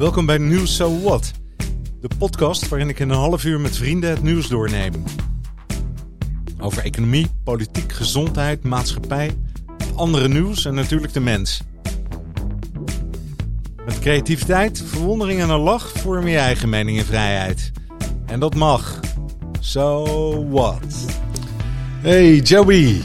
Welkom 0.00 0.26
bij 0.26 0.38
Nieuws 0.38 0.76
So 0.76 1.00
What, 1.00 1.32
de 2.00 2.08
podcast 2.18 2.68
waarin 2.68 2.88
ik 2.88 2.98
in 2.98 3.10
een 3.10 3.16
half 3.16 3.44
uur 3.44 3.60
met 3.60 3.76
vrienden 3.76 4.10
het 4.10 4.22
nieuws 4.22 4.48
doorneem. 4.48 4.92
Over 6.58 6.84
economie, 6.84 7.26
politiek, 7.44 7.92
gezondheid, 7.92 8.62
maatschappij, 8.62 9.36
andere 9.94 10.28
nieuws 10.28 10.64
en 10.64 10.74
natuurlijk 10.74 11.12
de 11.12 11.20
mens. 11.20 11.62
Met 13.84 13.98
creativiteit, 13.98 14.82
verwondering 14.86 15.40
en 15.40 15.50
een 15.50 15.60
lach 15.60 15.92
vorm 15.92 16.26
je 16.26 16.38
eigen 16.38 16.68
mening 16.68 16.98
en 16.98 17.06
vrijheid. 17.06 17.72
En 18.26 18.40
dat 18.40 18.54
mag. 18.54 19.00
So 19.58 20.48
what? 20.48 21.04
Hey 22.00 22.36
Joey! 22.36 23.02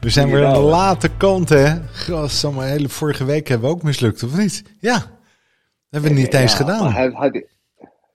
We 0.00 0.10
zijn 0.10 0.30
weer 0.30 0.46
aan 0.46 0.54
de 0.54 0.60
late 0.60 1.08
kant, 1.16 1.48
hè? 1.48 1.86
Godsamme, 1.86 2.64
hele 2.64 2.88
vorige 2.88 3.24
week 3.24 3.48
hebben 3.48 3.68
we 3.68 3.74
ook 3.74 3.82
mislukt, 3.82 4.22
of 4.22 4.36
niet? 4.36 4.62
Ja, 4.78 5.06
hebben 5.90 6.10
we 6.10 6.16
niet 6.16 6.34
eens 6.34 6.54
gedaan. 6.54 6.84
Maar 6.84 6.92
had, 6.92 7.12
had, 7.12 7.42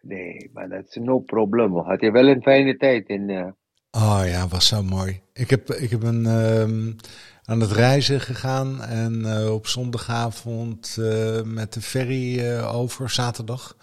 nee, 0.01 0.49
maar 0.53 0.69
dat 0.69 0.85
is 0.89 0.95
no 0.95 1.19
problem. 1.19 1.77
Had 1.77 2.01
je 2.01 2.11
wel 2.11 2.27
een 2.27 2.41
fijne 2.41 2.77
tijd 2.77 3.07
in... 3.07 3.29
Uh... 3.29 3.45
Oh 3.91 4.21
ja, 4.25 4.47
was 4.47 4.67
zo 4.67 4.83
mooi. 4.83 5.21
Ik 5.33 5.49
heb, 5.49 5.69
ik 5.69 5.89
heb 5.89 6.03
een, 6.03 6.25
um, 6.25 6.95
aan 7.43 7.59
het 7.59 7.71
reizen 7.71 8.21
gegaan 8.21 8.81
en 8.83 9.21
uh, 9.25 9.53
op 9.53 9.67
zondagavond 9.67 10.97
uh, 10.99 11.41
met 11.41 11.73
de 11.73 11.81
ferry 11.81 12.57
over, 12.61 13.09
zaterdag. 13.09 13.77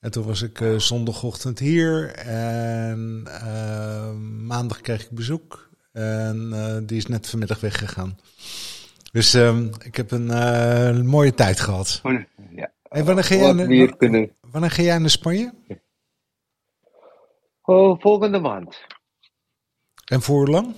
En 0.00 0.10
toen 0.10 0.24
was 0.24 0.42
ik 0.42 0.64
zondagochtend 0.76 1.58
hier 1.58 2.14
en 2.14 3.22
maandag 4.46 4.80
kreeg 4.80 5.02
ik 5.02 5.10
bezoek. 5.10 5.67
En 5.92 6.50
uh, 6.52 6.78
die 6.82 6.96
is 6.96 7.06
net 7.06 7.28
vanmiddag 7.28 7.60
weggegaan. 7.60 8.18
Dus 9.12 9.34
um, 9.34 9.70
ik 9.84 9.96
heb 9.96 10.10
een 10.10 10.26
uh, 10.26 11.00
mooie 11.02 11.34
tijd 11.34 11.60
gehad. 11.60 12.00
Ja. 12.50 12.72
En 12.82 13.04
wanneer 13.04 13.24
ga, 13.24 13.34
jij 13.34 13.52
naar, 13.52 13.96
kunnen... 13.96 14.36
wanneer 14.40 14.70
ga 14.70 14.82
jij 14.82 14.98
naar 14.98 15.10
Spanje? 15.10 15.54
Oh, 17.62 18.00
volgende 18.00 18.38
maand. 18.38 18.86
En 20.04 20.22
voor 20.22 20.36
hoe 20.36 20.48
lang? 20.48 20.76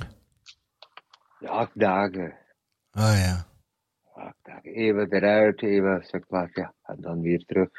Ja, 1.41 1.49
acht 1.49 1.79
dagen. 1.79 2.35
Ah 2.91 3.19
ja. 3.19 3.47
Acht 4.15 4.39
dagen. 4.43 4.73
Even 4.73 5.13
eruit, 5.13 5.63
even 5.63 6.05
zeg 6.07 6.21
maar, 6.29 6.51
ja, 6.53 6.75
en 6.83 6.97
dan 7.01 7.21
weer 7.21 7.45
terug. 7.45 7.71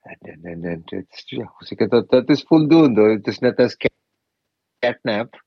En, 0.00 0.18
en, 0.20 0.38
en, 0.42 0.64
en 0.64 0.82
het, 0.84 1.22
ja, 1.24 1.86
dat, 1.86 2.10
dat 2.10 2.28
is 2.28 2.42
voldoende. 2.42 3.02
Het 3.02 3.26
is 3.26 3.38
net 3.38 3.58
als 3.58 3.76
catnap. 4.78 5.43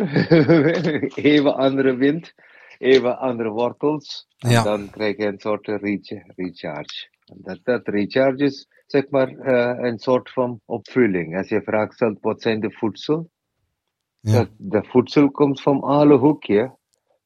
even 1.32 1.54
andere 1.56 1.94
wind, 1.94 2.34
even 2.78 3.18
andere 3.18 3.48
wortels. 3.48 4.26
En 4.38 4.50
ja. 4.50 4.62
dan 4.62 4.90
krijg 4.90 5.16
je 5.16 5.26
een 5.26 5.40
soort 5.40 5.66
recharge. 5.66 7.08
Dat, 7.34 7.58
dat 7.62 7.88
recharge 7.88 8.44
is 8.44 8.68
zeg 8.86 9.08
maar 9.10 9.30
uh, 9.30 9.88
een 9.88 9.98
soort 9.98 10.30
van 10.30 10.60
opvulling. 10.64 11.36
Als 11.36 11.48
je 11.48 11.62
vraagt 11.62 11.94
stelt, 11.94 12.20
wat 12.20 12.42
zijn 12.42 12.60
de 12.60 12.72
voedsel? 12.72 13.30
Ja. 14.20 14.32
Dat, 14.32 14.48
de 14.56 14.84
voedsel 14.84 15.30
komt 15.30 15.62
van 15.62 15.80
alle 15.80 16.16
hoekjes. 16.16 16.70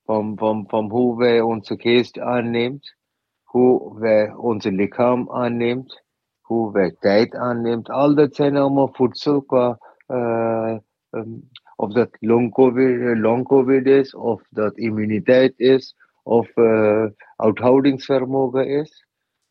Van, 0.05 0.33
van, 0.37 0.65
van 0.67 0.91
hoe 0.91 1.17
wij 1.17 1.41
onze 1.41 1.81
geest 1.81 2.19
aanneemt, 2.19 2.97
hoe 3.43 3.99
wij 3.99 4.33
onze 4.33 4.73
lichaam 4.73 5.31
aanneemt, 5.31 6.03
hoe 6.41 6.73
wij 6.73 6.97
tijd 7.01 7.35
aanneemt. 7.35 7.91
Al 7.91 8.15
dat 8.15 8.35
zijn 8.35 8.57
allemaal 8.57 8.93
voedsel 8.93 9.43
qua 9.43 9.79
uh, 10.07 10.77
um, 11.11 11.51
of 11.77 11.93
dat 11.93 12.09
long 12.21 12.53
COVID, 12.53 13.19
long 13.19 13.47
COVID 13.47 13.87
is, 13.87 14.15
of 14.15 14.43
dat 14.51 14.77
immuniteit 14.77 15.53
is, 15.57 15.97
of 16.23 16.57
uh, 16.57 17.07
uithoudingsvermogen 17.37 18.69
is. 18.69 19.07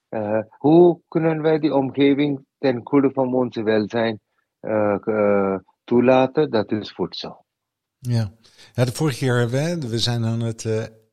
Uh, 0.10 0.40
hoe 0.50 1.00
kunnen 1.08 1.42
wij 1.42 1.60
die 1.60 1.74
omgeving 1.74 2.46
ten 2.58 2.82
goede 2.84 3.12
van 3.12 3.34
onze 3.34 3.64
welzijn 3.64 4.20
uh, 4.62 5.56
toelaten? 5.84 6.50
Dat 6.52 6.72
is 6.72 6.92
voedsel. 6.92 7.46
Ja, 8.00 8.31
ja 8.74 8.86
de 8.86 8.92
vorige 8.92 9.18
keer 9.18 9.50
we, 9.50 9.88
we 9.90 10.00
zijn 10.00 10.26
aan 10.26 10.40
het 10.40 10.64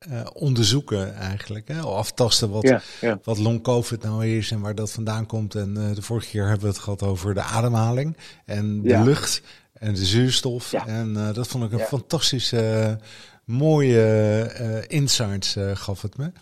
uh, 0.09 0.27
onderzoeken 0.33 1.15
eigenlijk. 1.15 1.69
Hè? 1.69 1.81
Aftasten 1.81 2.51
wat, 2.51 2.63
ja, 2.63 2.81
ja. 3.01 3.19
wat 3.23 3.39
long 3.39 3.63
COVID 3.63 4.03
nou 4.03 4.27
is 4.27 4.51
en 4.51 4.61
waar 4.61 4.75
dat 4.75 4.93
vandaan 4.93 5.27
komt. 5.27 5.55
En 5.55 5.75
uh, 5.79 5.95
de 5.95 6.03
vorige 6.03 6.31
keer 6.31 6.43
hebben 6.43 6.61
we 6.61 6.73
het 6.73 6.79
gehad 6.79 7.03
over 7.03 7.35
de 7.35 7.43
ademhaling 7.43 8.17
en 8.45 8.83
de 8.83 8.89
Ja. 8.89 9.03
lucht 9.03 9.43
en 9.81 9.95
de 9.95 10.05
zuurstof. 10.07 10.71
Ja. 10.71 10.87
En 10.87 11.09
uh, 11.17 11.33
dat 11.33 11.49
vond 11.49 11.65
ik 11.65 11.73
een 11.73 11.79
Ja. 11.79 11.85
fantastische, 11.85 12.99
mooie 13.45 14.03
eh, 14.43 14.97
insights 14.99 15.57
eh, 15.57 15.77
gaf 15.77 16.03
het 16.03 16.17
me. 16.17 16.33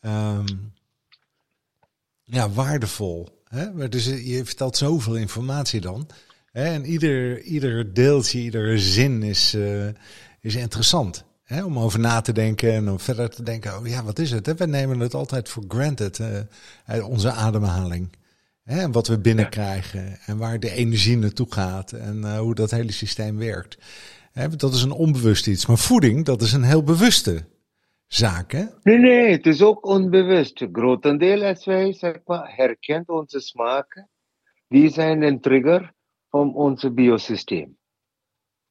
Ehm, 0.00 0.46
ja, 2.24 2.50
waardevol. 2.50 3.28
Hè? 3.48 3.72
Maar 3.72 3.90
Dus 3.90 4.06
eh, 4.06 4.26
je 4.26 4.44
vertelt 4.44 4.76
zoveel 4.76 5.14
informatie 5.16 5.80
dan. 5.80 6.08
Hè? 6.52 6.64
En 6.64 6.84
ieder, 6.84 7.40
ieder 7.42 7.94
deeltje, 7.94 8.38
iedere 8.38 8.78
zin 8.78 9.22
is, 9.22 9.54
eh, 9.54 9.86
is 10.40 10.54
interessant. 10.54 11.24
Hè? 11.42 11.64
Om 11.64 11.78
over 11.78 11.98
na 12.00 12.20
te 12.20 12.32
denken 12.32 12.72
en 12.72 12.90
om 12.90 13.00
verder 13.00 13.30
te 13.30 13.42
denken. 13.42 13.78
Oh 13.78 13.86
ja, 13.86 14.02
wat 14.04 14.18
is 14.18 14.30
het? 14.30 14.46
Hè? 14.46 14.54
We 14.54 14.66
nemen 14.66 15.00
het 15.00 15.14
altijd 15.14 15.48
voor 15.48 15.64
granted. 15.68 16.20
eh, 16.20 16.38
eh, 16.86 17.08
onze 17.08 17.30
ademhaling. 17.32 18.08
Hè? 18.66 18.80
En 18.80 18.92
wat 18.92 19.06
we 19.06 19.20
binnenkrijgen. 19.20 20.18
En 20.26 20.38
waar 20.38 20.60
de 20.60 20.70
energie 20.70 21.16
naartoe 21.16 21.52
gaat. 21.52 21.92
En 21.92 22.24
eh, 22.24 22.38
hoe 22.38 22.54
dat 22.54 22.70
hele 22.70 22.92
systeem 22.92 23.38
werkt. 23.38 23.78
Hè? 24.32 24.48
Dat 24.48 24.74
is 24.74 24.82
een 24.82 24.92
onbewust 24.92 25.46
iets. 25.46 25.66
Maar 25.66 25.78
voeding, 25.78 26.24
dat 26.24 26.42
is 26.42 26.52
een 26.52 26.62
heel 26.62 26.82
bewuste 26.82 27.44
zaak. 28.06 28.52
Hè? 28.52 28.64
Nee, 28.82 28.98
nee, 28.98 29.30
het 29.30 29.46
is 29.46 29.62
ook 29.62 29.86
onbewust. 29.86 30.66
Grotendeel 30.72 31.42
als 31.42 31.64
wij 31.64 31.92
zeg 31.92 32.16
maar, 32.24 32.54
herkent 32.56 33.08
onze 33.08 33.40
smaken, 33.40 34.08
die 34.68 34.88
zijn 34.88 35.22
een 35.22 35.40
trigger 35.40 35.92
van 36.28 36.54
onze 36.54 36.90
biosysteem. 36.90 37.76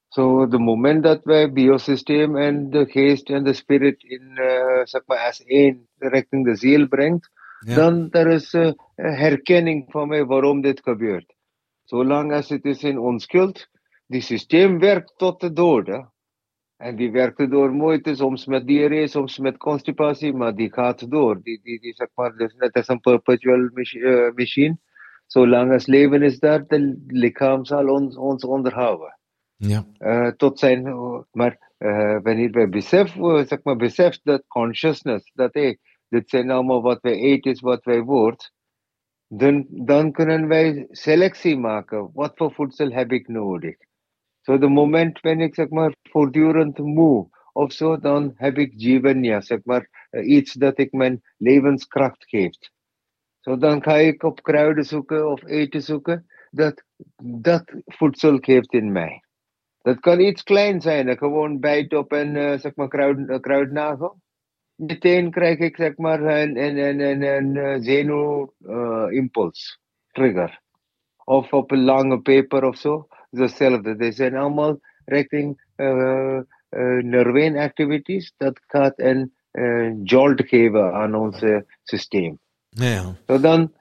Zo, 0.08 0.48
de 0.48 0.60
moment 0.60 1.04
dat 1.04 1.24
wij 1.24 1.52
biosysteem 1.52 2.38
en 2.38 2.70
de 2.70 2.86
geest 2.86 3.30
en 3.30 3.44
de 3.44 3.54
spirit 3.54 4.04
in, 4.04 4.38
eh, 4.38 4.82
zeg 4.84 5.02
maar, 5.06 5.18
als 5.18 5.44
één 5.44 5.88
richting 5.98 6.46
de 6.46 6.56
ziel 6.56 6.88
brengt, 6.88 7.32
Ja. 7.60 7.76
dan 7.76 8.12
er 8.12 8.28
is 8.28 8.54
eh, 8.54 8.72
herkenning 8.96 9.86
van 9.92 10.08
mij 10.08 10.26
waarom 10.26 10.62
dit 10.62 10.82
gebeurt. 10.84 11.36
Zolang 11.84 12.34
als 12.34 12.50
het 12.50 12.66
is 12.66 12.84
in 12.84 13.00
onschuld, 13.00 13.70
die 14.08 14.22
systeem 14.22 14.80
werkt 14.80 15.14
tot 15.18 15.40
de 15.40 15.54
dood. 15.54 15.88
Hè? 15.88 16.02
En 16.78 16.96
die 16.96 17.12
werkt 17.12 17.50
door 17.52 17.72
moeite, 17.72 18.16
soms 18.16 18.46
met 18.46 18.68
diarree, 18.68 19.08
soms 19.08 19.38
met 19.38 19.58
constipatie, 19.58 20.34
maar 20.34 20.56
die 20.56 20.74
gaat 20.74 21.12
door. 21.12 21.42
Die, 21.42 21.60
die, 21.64 21.80
die 21.80 21.94
zeg 21.94 22.08
maar, 22.14 22.36
dus 22.36 22.54
net 22.54 22.74
als 22.74 22.88
een 22.88 23.00
perpetual 23.00 23.70
eh, 23.70 24.34
machine. 24.36 24.78
Zolang 25.26 25.72
als 25.72 25.86
leven 25.86 26.22
is 26.22 26.40
daar, 26.40 26.68
de 26.68 27.04
lichaam 27.08 27.66
zal 27.66 27.88
ons, 27.88 28.18
ons 28.18 28.44
onderhouden. 28.44 29.18
Ja. 29.56 29.86
Eh, 29.98 30.28
tot 30.28 30.60
zijn, 30.60 30.84
maar 31.32 31.74
eh, 31.78 32.18
wanneer 32.24 32.52
wij 32.52 32.70
besef, 32.70 33.16
eh, 33.16 33.46
zeg 33.46 33.64
maar, 33.64 33.76
beseft 33.76 34.20
dat 34.24 34.44
consciousness, 34.48 35.32
dat 35.34 35.54
hey, 35.54 35.80
dit 36.16 36.30
zijn 36.30 36.52
allemaal 36.52 36.82
wat 36.82 37.02
wij 37.02 37.16
eten, 37.16 37.52
is 37.52 37.62
wat 37.62 37.84
wij 37.84 38.02
wordt, 38.02 38.54
dan, 39.28 39.66
dan 39.70 40.12
kunnen 40.12 40.48
wij 40.48 40.88
selectie 40.90 41.58
maken. 41.58 42.10
Wat 42.14 42.32
voor 42.36 42.54
voedsel 42.54 42.92
heb 42.92 43.12
ik 43.12 43.28
nodig? 43.28 43.76
Zo 44.42 44.58
de 44.58 44.68
moment 44.68 45.22
ben 45.22 45.40
ik 45.40 45.56
zeg 45.56 45.70
maar 45.70 45.96
voortdurend 46.04 46.78
moe 46.78 47.30
of 47.54 47.72
zo, 47.74 48.00
dan 48.00 48.34
heb 48.36 48.58
ik 48.58 48.74
jivanya, 48.76 49.42
zeg 49.42 49.60
maar 49.64 50.08
eh, 50.10 50.28
iets 50.28 50.54
dat 50.54 50.78
ik 50.78 50.92
mijn 50.92 51.22
levenskracht 51.38 52.30
geeft. 52.30 52.72
Zo 53.40 53.58
dan 53.58 53.84
ga 53.84 53.96
ik 53.96 54.24
op 54.24 54.44
kruiden 54.44 54.86
zoeken 54.86 55.32
of 55.32 55.44
eten 55.44 55.82
zoeken 55.82 56.26
dat 56.52 56.84
dat 57.24 57.74
voedsel 57.86 58.38
geeft 58.38 58.74
in 58.74 58.92
mij. 58.92 59.24
Dat 59.82 60.00
kan 60.00 60.20
iets 60.20 60.44
klein 60.44 60.82
zijn, 60.82 61.18
gewoon 61.18 61.60
bijt 61.60 61.94
op 61.94 62.12
een 62.12 62.36
eh, 62.36 62.60
zeg 62.60 62.76
maar 62.76 62.88
kruid, 62.88 63.30
eh, 63.30 63.40
kruidnagel. 63.40 64.20
Meteen 64.76 65.32
krijg 65.32 65.60
ik 65.60 65.76
zeg 65.76 65.98
maar 65.98 66.22
een, 66.22 66.58
een, 66.58 66.78
een, 66.78 67.00
een, 67.00 67.22
een 67.22 67.58
eh, 67.58 67.82
zenuwimpuls, 67.82 69.80
trigger. 70.12 70.62
Of 71.24 71.54
op 71.54 71.72
een 71.72 71.84
lange 71.84 72.20
paper 72.22 72.64
of 72.64 72.78
zo, 72.78 73.08
hetzelfde. 73.30 73.96
Die 73.96 74.12
zijn 74.12 74.36
allemaal 74.36 74.80
richting 75.06 75.64
uh, 75.76 76.40
uh, 76.70 77.62
activities. 77.62 78.34
Dat 78.38 78.60
gaat 78.68 79.00
een 79.00 79.34
uh, 79.52 79.94
jolt 80.04 80.48
geven 80.48 80.94
aan 80.94 81.16
ons 81.16 81.44
systeem. 81.84 82.40
Ja. 82.70 83.16
So 83.28 83.40
dan, 83.40 83.74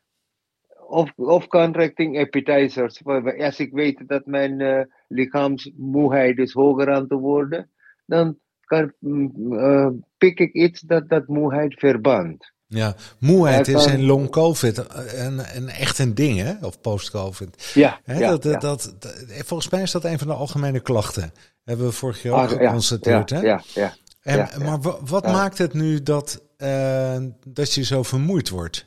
of, 0.87 1.13
of 1.17 1.47
kan 1.47 1.73
richting 1.73 2.19
appetizers. 2.19 3.05
Als 3.39 3.61
ik 3.61 3.73
weet 3.73 4.09
dat 4.09 4.27
mijn 4.27 4.89
lichaamsmoeheid 5.09 6.39
is 6.39 6.53
hoger 6.53 6.93
aan 6.93 7.07
te 7.07 7.17
worden, 7.17 7.71
dan 8.07 8.39
kan, 8.61 8.93
uh, 9.01 9.91
pik 10.25 10.39
ik 10.39 10.53
iets 10.53 10.81
dat 10.81 11.09
dat 11.09 11.27
moeheid 11.27 11.75
verbandt. 11.79 12.53
Ja, 12.67 12.95
moeheid 13.19 13.69
is 13.69 13.87
in 13.87 14.05
long 14.05 14.31
covid 14.31 14.79
een, 15.15 15.57
een 15.57 15.69
echt 15.69 15.99
een 15.99 16.15
ding, 16.15 16.39
hè? 16.39 16.53
Of 16.67 16.81
post 16.81 17.11
covid. 17.11 17.71
Ja, 17.75 18.01
dat, 18.05 18.43
dat, 18.43 18.45
ja. 18.53 18.59
dat, 18.59 18.97
dat- 18.99 19.25
volgens 19.45 19.71
mij 19.71 19.83
is 19.83 19.91
dat 19.91 20.05
een 20.05 20.19
van 20.19 20.27
de 20.27 20.33
algemene 20.35 20.81
klachten. 20.81 21.33
Hebben 21.65 21.87
we 21.87 21.93
vorig 21.93 22.23
jaar 22.23 22.33
Ah, 22.35 22.43
ook 22.43 22.51
ja, 22.51 22.67
geconstateerd, 22.67 23.31
ja, 23.31 23.37
hè? 23.37 23.43
ja, 23.43 23.63
ja. 23.75 23.95
En. 24.23 24.49
Maar 24.65 24.81
wa- 24.81 24.99
wat 25.05 25.27
maakt 25.27 25.59
het 25.59 25.73
nu 25.75 26.03
dat, 26.03 26.43
uh, 26.59 27.17
dat 27.47 27.75
je 27.75 27.85
zo 27.85 28.03
vermoeid 28.03 28.49
wordt. 28.49 28.87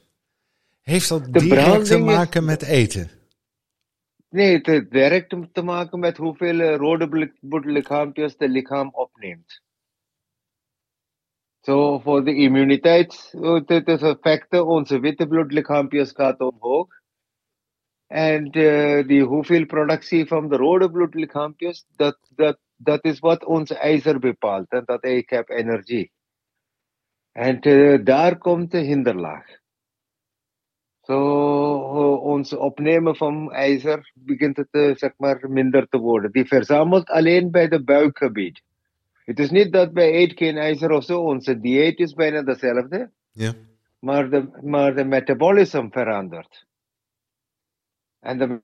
Heeft 0.81 1.09
dat 1.09 1.23
de 1.25 1.39
direct 1.39 1.85
te 1.85 1.97
maken 1.97 2.45
met 2.45 2.63
eten? 2.63 3.09
Nee, 4.29 4.55
het 4.57 4.65
heeft 4.65 4.91
direct 4.91 5.35
te 5.53 5.61
maken 5.61 5.99
met 5.99 6.17
hoeveel 6.17 6.61
rode 6.61 7.31
bloedlichaampjes 7.41 8.37
de 8.37 8.49
lichaam 8.49 8.89
opneemt. 8.93 9.61
Zo 11.67 11.99
voor 11.99 12.23
de 12.23 12.35
immuniteit, 12.35 13.33
het 13.65 13.87
is 13.87 14.01
een 14.01 14.17
factor, 14.21 14.65
onze 14.65 14.99
witte 14.99 15.27
bloedlichaampjes 15.27 16.11
gaat 16.11 16.39
omhoog. 16.39 16.87
En 18.05 18.57
uh, 18.57 19.07
die 19.07 19.23
hoeveel 19.23 19.65
productie 19.65 20.27
van 20.27 20.49
de 20.49 20.55
rode 20.55 20.91
bloedlichaampjes, 20.91 21.85
dat, 21.95 22.17
dat, 22.35 22.59
dat 22.75 23.03
is 23.05 23.19
wat 23.19 23.45
ons 23.45 23.71
ijzer 23.71 24.19
bepaalt. 24.19 24.69
En 24.69 24.83
dat 24.85 25.05
ik 25.05 25.29
heb 25.29 25.49
energie. 25.49 26.11
En 27.31 27.67
uh, 27.67 28.05
daar 28.05 28.37
komt 28.37 28.71
de 28.71 28.79
hinderlaag. 28.79 29.45
Zo, 31.01 31.19
uh, 31.19 32.23
ons 32.23 32.53
opnemen 32.53 33.15
van 33.15 33.51
ijzer 33.51 34.11
begint 34.13 34.57
het 34.57 34.67
uh, 34.71 34.95
zeg 34.95 35.13
maar 35.17 35.49
minder 35.49 35.87
te 35.87 35.97
worden. 35.97 36.31
Die 36.31 36.45
verzamelt 36.45 37.09
alleen 37.09 37.51
bij 37.51 37.67
de 37.67 37.83
buikgebied. 37.83 38.65
Het 39.27 39.39
is 39.39 39.49
niet 39.49 39.71
dat 39.71 39.91
wij 39.91 40.11
eten 40.11 40.37
geen 40.37 40.57
ijzer 40.57 40.91
of 40.91 41.03
zo. 41.03 41.21
Onze 41.21 41.59
dieet 41.59 41.99
is 41.99 42.13
bijna 42.13 42.43
dezelfde. 42.43 43.11
Ja. 43.31 43.53
Maar 43.99 44.29
de, 44.29 44.59
maar 44.61 44.95
de 44.95 45.05
metabolisme 45.05 45.87
verandert. 45.89 46.65
En 48.19 48.37
de 48.37 48.61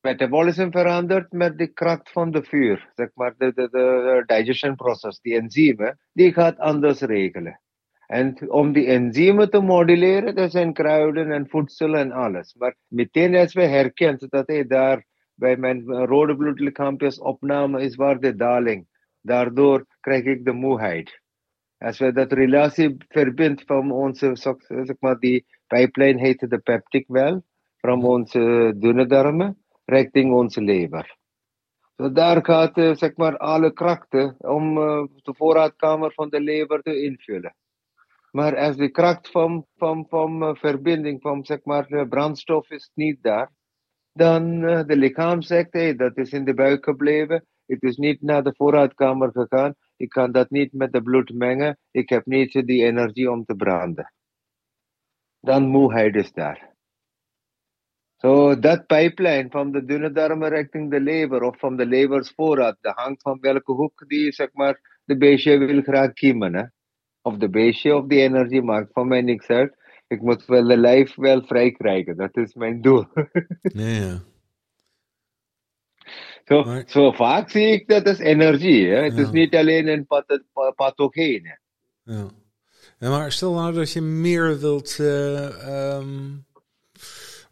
metabolisme 0.00 0.70
verandert 0.70 1.32
met 1.32 1.58
de 1.58 1.66
kracht 1.66 2.10
van 2.10 2.30
de 2.30 2.42
vuur. 2.42 2.90
Zeg 2.94 3.10
maar, 3.14 3.34
de, 3.38 3.52
de, 3.54 3.68
de 3.70 4.22
digestion 4.26 4.76
process, 4.76 5.20
die 5.20 5.34
enzymen, 5.34 5.98
die 6.12 6.32
gaat 6.32 6.58
anders 6.58 7.00
regelen. 7.00 7.60
En 8.06 8.50
om 8.50 8.72
die 8.72 8.86
enzymen 8.86 9.50
te 9.50 9.60
moduleren, 9.60 10.34
dat 10.34 10.50
zijn 10.50 10.72
kruiden 10.72 11.32
en 11.32 11.48
voedsel 11.48 11.96
en 11.96 12.12
alles. 12.12 12.54
Maar 12.54 12.76
meteen 12.88 13.34
als 13.34 13.52
we 13.52 13.62
herkennen 13.62 14.28
dat 14.28 14.46
hij 14.46 14.66
daar 14.66 15.04
bij 15.34 15.56
mijn 15.56 15.84
rode 15.84 16.36
bloedlichaampjes 16.36 17.20
opname 17.20 17.82
is 17.82 17.94
waar 17.94 18.20
de 18.20 18.34
daling. 18.34 18.86
Daardoor 19.24 19.86
krijg 20.00 20.24
ik 20.24 20.44
de 20.44 20.52
moeheid. 20.52 21.20
Als 21.78 21.98
we 21.98 22.12
dat 22.12 22.32
relatie 22.32 22.96
verbindt 23.08 23.62
van 23.66 23.90
onze, 23.90 24.30
zeg 24.66 24.96
maar, 25.00 25.18
die 25.18 25.46
pijplijn 25.66 26.18
heet 26.18 26.50
de 26.50 26.58
peptic 26.58 27.04
wel 27.08 27.44
van 27.76 28.04
onze 28.04 28.74
dunne 28.76 29.06
darmen 29.06 29.64
richting 29.84 30.32
onze 30.32 30.60
lever. 30.60 31.16
So 31.96 32.12
daar 32.12 32.44
gaat 32.44 32.98
zeg 32.98 33.16
maar 33.16 33.36
alle 33.36 33.72
krachten 33.72 34.34
om 34.38 34.78
uh, 34.78 35.04
de 35.22 35.34
voorraadkamer 35.34 36.12
van 36.12 36.28
de 36.28 36.40
lever 36.40 36.82
te 36.82 37.02
invullen. 37.02 37.54
Maar 38.30 38.56
als 38.56 38.76
de 38.76 38.90
kracht 38.90 39.30
van, 39.30 39.66
van, 39.76 40.06
van 40.08 40.56
verbinding 40.56 41.20
van 41.20 41.44
zeg 41.44 41.64
maar 41.64 42.08
brandstof 42.08 42.70
is 42.70 42.90
niet 42.94 43.22
daar, 43.22 43.50
dan 44.12 44.60
de 44.60 44.96
lichaam 44.96 45.42
zegt 45.42 45.72
hey, 45.72 45.94
dat 45.96 46.16
is 46.16 46.32
in 46.32 46.44
de 46.44 46.54
buik 46.54 46.84
gebleven. 46.84 47.46
Het 47.66 47.82
is 47.82 47.96
niet 47.96 48.22
naar 48.22 48.42
de 48.42 48.54
voorraadkamer 48.56 49.30
gegaan. 49.32 49.74
Ik 49.96 50.08
kan 50.08 50.32
dat 50.32 50.50
niet 50.50 50.72
met 50.72 50.92
de 50.92 51.02
bloed 51.02 51.32
mengen. 51.34 51.78
Ik 51.90 52.08
heb 52.08 52.26
niet 52.26 52.52
die 52.52 52.84
energie 52.84 53.30
om 53.30 53.44
te 53.44 53.54
branden. 53.54 54.12
Dan 55.40 55.66
moeheid 55.66 56.14
is 56.14 56.32
daar. 56.32 56.74
So 58.16 58.58
dat 58.58 58.86
pipeline 58.86 59.50
van 59.50 59.72
de 59.72 59.84
dunne 59.84 60.12
darmen 60.12 60.48
richting 60.48 60.90
de 60.90 61.00
lever 61.00 61.42
of 61.42 61.58
van 61.58 61.76
de 61.76 61.86
levers 61.86 62.32
vooruit, 62.36 62.76
dat 62.80 62.94
hangt 62.94 63.22
van 63.22 63.40
welke 63.40 63.72
hoek 63.72 64.04
die 64.06 64.32
zeg 64.32 64.48
maar 64.52 65.00
de 65.04 65.16
beestje 65.16 65.58
wil 65.58 65.82
graag 65.82 66.12
kiemen. 66.12 66.72
Of 67.22 67.36
de 67.36 67.50
beestje 67.50 67.96
of 67.96 68.06
die 68.06 68.20
energie 68.20 68.62
maakt 68.62 68.92
van 68.92 69.08
mij 69.08 69.22
niks 69.22 69.48
uit. 69.48 69.76
Ik 70.06 70.22
moet 70.22 70.44
wel 70.44 70.64
de 70.64 70.76
lijf 70.76 71.14
wel 71.14 71.42
vrij 71.42 71.72
krijgen, 71.72 72.16
dat 72.16 72.36
is 72.36 72.54
mijn 72.54 72.80
doel. 72.80 73.04
ja, 73.62 73.88
ja. 73.88 74.33
Zo, 76.44 76.64
maar... 76.64 76.84
zo 76.86 77.12
vaak 77.12 77.50
zie 77.50 77.66
ik 77.66 77.88
dat 77.88 78.06
is 78.06 78.18
energie. 78.18 78.88
Hè? 78.88 79.02
Het 79.02 79.16
ja. 79.16 79.22
is 79.22 79.30
niet 79.30 79.54
alleen 79.54 79.88
een 79.88 80.06
path 80.06 80.42
pathogeen. 80.74 81.58
Ja. 82.04 82.28
ja. 82.98 83.10
maar 83.10 83.32
stel 83.32 83.54
nou 83.54 83.72
dat 83.72 83.92
je 83.92 84.00
meer 84.00 84.58
wilt. 84.58 84.98
Uh, 85.00 85.96
um 85.98 86.44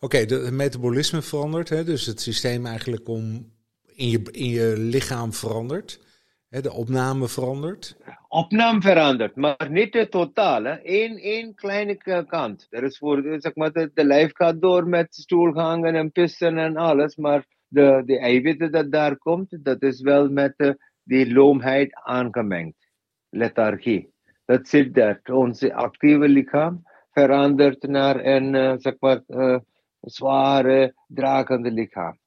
Oké, 0.02 0.16
okay, 0.16 0.38
het 0.38 0.52
metabolisme 0.52 1.22
verandert, 1.22 1.68
hè, 1.68 1.84
dus 1.84 2.06
het 2.06 2.20
systeem 2.20 2.66
eigenlijk 2.66 3.08
om 3.08 3.52
in 3.94 4.08
je, 4.08 4.22
in 4.30 4.48
je 4.48 4.74
lichaam 4.76 5.32
verandert. 5.32 6.00
Hè, 6.48 6.60
de 6.60 6.72
opname 6.72 7.28
verandert. 7.28 7.96
Opname 8.28 8.80
verandert, 8.80 9.36
maar 9.36 9.70
niet 9.70 9.94
het 9.94 10.10
totaal. 10.10 10.66
Eén 10.82 11.18
één 11.18 11.54
kleine 11.54 12.24
kant. 12.26 12.66
Er 12.70 12.82
is 12.82 12.98
voor, 12.98 13.36
zeg 13.38 13.54
maar, 13.54 13.72
de, 13.72 13.90
de 13.94 14.04
lijf 14.04 14.30
gaat 14.34 14.60
door 14.60 14.88
met 14.88 15.14
stoelgangen 15.14 15.94
en 15.94 16.12
pissen 16.12 16.58
en 16.58 16.76
alles, 16.76 17.16
maar 17.16 17.46
de, 17.72 18.02
de 18.06 18.18
eiwitten 18.18 18.72
dat 18.72 18.92
daar 18.92 19.16
komt, 19.16 19.64
dat 19.64 19.82
is 19.82 20.00
wel 20.00 20.30
met 20.30 20.54
de, 20.56 20.78
die 21.02 21.32
loomheid 21.32 21.94
aangemengd. 21.94 22.90
Lethargie. 23.28 24.12
Dat 24.44 24.68
zit 24.68 24.94
daar. 24.94 25.20
Onze 25.24 25.74
actieve 25.74 26.28
lichaam 26.28 26.82
verandert 27.10 27.82
naar 27.82 28.24
een, 28.24 28.54
uh, 28.54 28.74
zeg 28.76 28.94
maar, 28.98 29.22
uh, 29.28 29.58
zware, 30.00 30.94
dragende 31.06 31.70
lichaam. 31.70 32.18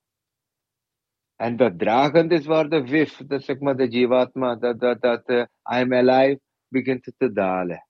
En 1.35 1.57
dat 1.57 1.79
dragende 1.79 2.35
is 2.35 2.45
waar 2.45 2.69
de 2.69 2.87
vif, 2.87 3.21
dat 3.27 3.43
zeg 3.43 3.59
maar 3.59 3.77
de 3.77 3.87
jivatma, 3.87 4.55
dat, 4.55 4.79
dat, 4.79 5.01
dat 5.01 5.29
I'm 5.73 5.93
alive, 5.93 6.39
begint 6.67 7.13
te 7.17 7.31
dalen. 7.31 7.87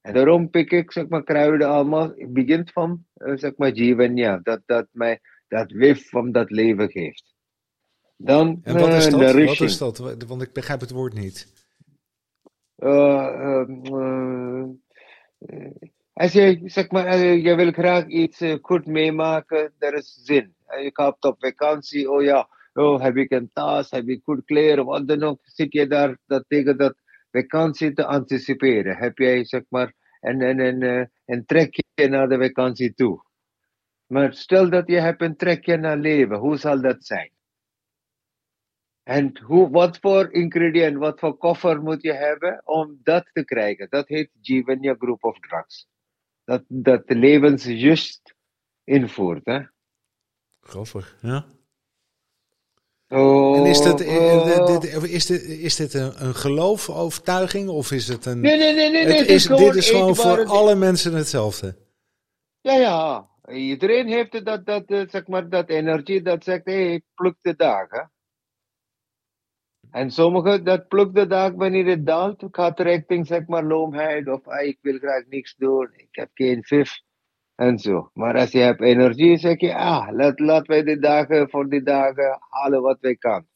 En 0.00 0.14
daarom 0.14 0.50
pik 0.50 0.70
ik, 0.70 0.92
zeg 0.92 1.08
maar, 1.08 1.24
kruiden 1.24 1.68
allemaal, 1.68 2.14
begint 2.28 2.72
van, 2.72 3.04
uh, 3.16 3.36
zeg 3.36 3.56
maar, 3.56 3.70
jivanya, 3.70 4.40
dat, 4.42 4.62
dat 4.66 4.86
mij 4.92 5.20
dat 5.48 5.70
wif 5.70 6.08
van 6.08 6.32
dat 6.32 6.50
leven 6.50 6.90
geeft. 6.90 7.34
Dan, 8.16 8.60
en 8.62 8.78
wat 8.78 8.92
is 8.92 9.06
uh, 9.06 9.12
dat? 9.12 9.44
Wat 9.44 9.60
is 9.60 9.78
dat? 9.78 10.24
Want 10.26 10.42
ik 10.42 10.52
begrijp 10.52 10.80
het 10.80 10.90
woord 10.90 11.14
niet. 11.14 11.66
Als 16.12 16.32
je, 16.32 16.60
zeg 16.64 16.90
maar, 16.90 17.16
je 17.18 17.54
wil 17.54 17.72
graag 17.72 18.06
iets 18.06 18.42
goed 18.60 18.86
meemaken, 18.86 19.72
er 19.78 19.94
is 19.94 20.20
zin. 20.22 20.54
Je 20.66 20.90
gaat 20.92 21.24
op 21.24 21.36
vakantie, 21.38 22.10
oh 22.10 22.22
ja, 22.22 22.48
oh, 22.72 23.02
heb 23.02 23.16
ik 23.16 23.30
een 23.30 23.50
tas, 23.52 23.90
heb 23.90 24.08
ik 24.08 24.22
goed 24.24 24.44
kleren, 24.44 24.84
wat 24.84 25.08
dan 25.08 25.22
ook. 25.22 25.40
Zit 25.42 25.72
je 25.72 25.86
daar 25.86 26.18
dat 26.26 26.44
tegen 26.48 26.78
dat 26.78 26.94
vakantie 27.30 27.92
te 27.92 28.06
anticiperen. 28.06 28.96
Heb 28.96 29.18
jij, 29.18 29.44
zeg 29.44 29.62
maar, 29.68 29.92
een, 30.20 30.42
een, 30.42 30.58
een, 30.58 30.82
uh, 30.82 31.04
een 31.26 31.44
trekje 31.46 32.08
naar 32.08 32.28
de 32.28 32.38
vakantie 32.38 32.94
toe. 32.94 33.26
Maar 34.08 34.32
stel 34.32 34.70
dat 34.70 34.86
je 34.86 35.00
hebt 35.00 35.22
een 35.22 35.36
trekje 35.36 35.76
naar 35.76 35.98
leven, 35.98 36.36
hoe 36.36 36.56
zal 36.56 36.80
dat 36.80 37.04
zijn? 37.04 37.30
En 39.02 39.38
hoe, 39.42 39.70
wat 39.70 39.98
voor 39.98 40.32
ingrediënt, 40.32 40.96
wat 40.96 41.18
voor 41.18 41.36
koffer 41.36 41.82
moet 41.82 42.02
je 42.02 42.12
hebben 42.12 42.60
om 42.64 43.00
dat 43.02 43.30
te 43.32 43.44
krijgen? 43.44 43.86
Dat 43.90 44.08
heet 44.08 44.30
Jivanya 44.40 44.94
Group 44.98 45.24
of 45.24 45.38
Drugs 45.38 45.88
dat, 46.48 46.62
dat 46.68 47.06
de 47.06 47.14
levensjust 47.14 48.34
invoert. 48.84 49.44
Hè? 49.44 49.60
Grappig, 50.60 51.16
ja. 51.22 51.44
Oh, 53.08 53.56
en 53.56 53.66
is, 53.66 53.82
dat, 53.82 54.00
oh. 54.06 55.04
is 55.04 55.26
dit, 55.26 55.42
is 55.42 55.76
dit 55.76 55.94
een, 55.94 56.24
een 56.24 56.34
geloof, 56.34 56.90
overtuiging 56.90 57.68
of 57.68 57.90
is 57.92 58.08
het 58.08 58.26
een. 58.26 58.40
Nee, 58.40 58.58
nee, 58.58 58.74
nee, 58.74 58.90
nee. 58.90 59.04
Het 59.04 59.28
is, 59.28 59.46
dit 59.46 59.74
is 59.74 59.90
gewoon 59.90 60.16
voor 60.16 60.44
alle 60.44 60.74
mensen 60.74 61.14
hetzelfde. 61.14 61.76
Ja, 62.60 62.72
ja. 62.72 63.28
Iedereen 63.48 64.06
heeft 64.06 64.44
dat, 64.44 64.66
dat, 64.66 64.84
zeg 64.86 65.26
maar, 65.26 65.48
dat 65.48 65.68
energie 65.68 66.22
dat 66.22 66.44
zegt: 66.44 66.64
hey, 66.64 67.02
pluk 67.14 67.36
de 67.40 67.56
dagen. 67.56 68.12
En 69.90 70.10
sommigen, 70.10 70.64
dat 70.64 70.88
plukt 70.88 71.14
de 71.14 71.26
dag 71.26 71.52
wanneer 71.52 71.86
het 71.86 72.06
daalt, 72.06 72.44
gaat 72.50 72.80
richting 72.80 73.26
zeg 73.26 73.46
maar 73.46 73.64
loomheid 73.64 74.28
of 74.28 74.46
ah, 74.46 74.66
ik 74.66 74.78
wil 74.80 74.98
graag 74.98 75.26
niks 75.26 75.54
doen, 75.56 75.88
ik 75.96 76.08
heb 76.10 76.30
geen 76.34 76.64
vif 76.64 77.00
en 77.54 77.78
zo. 77.78 78.10
Maar 78.14 78.36
als 78.36 78.50
je 78.50 78.58
hebt 78.58 78.82
energie, 78.82 79.36
zeg 79.36 79.60
je, 79.60 79.74
ah, 79.74 80.08
laat, 80.10 80.38
laten 80.40 80.66
wij 80.66 80.82
de 80.82 80.98
dagen 80.98 81.50
voor 81.50 81.68
die 81.68 81.82
dagen 81.82 82.38
halen 82.48 82.82
wat 82.82 83.00
wij 83.00 83.16
kan. 83.16 83.46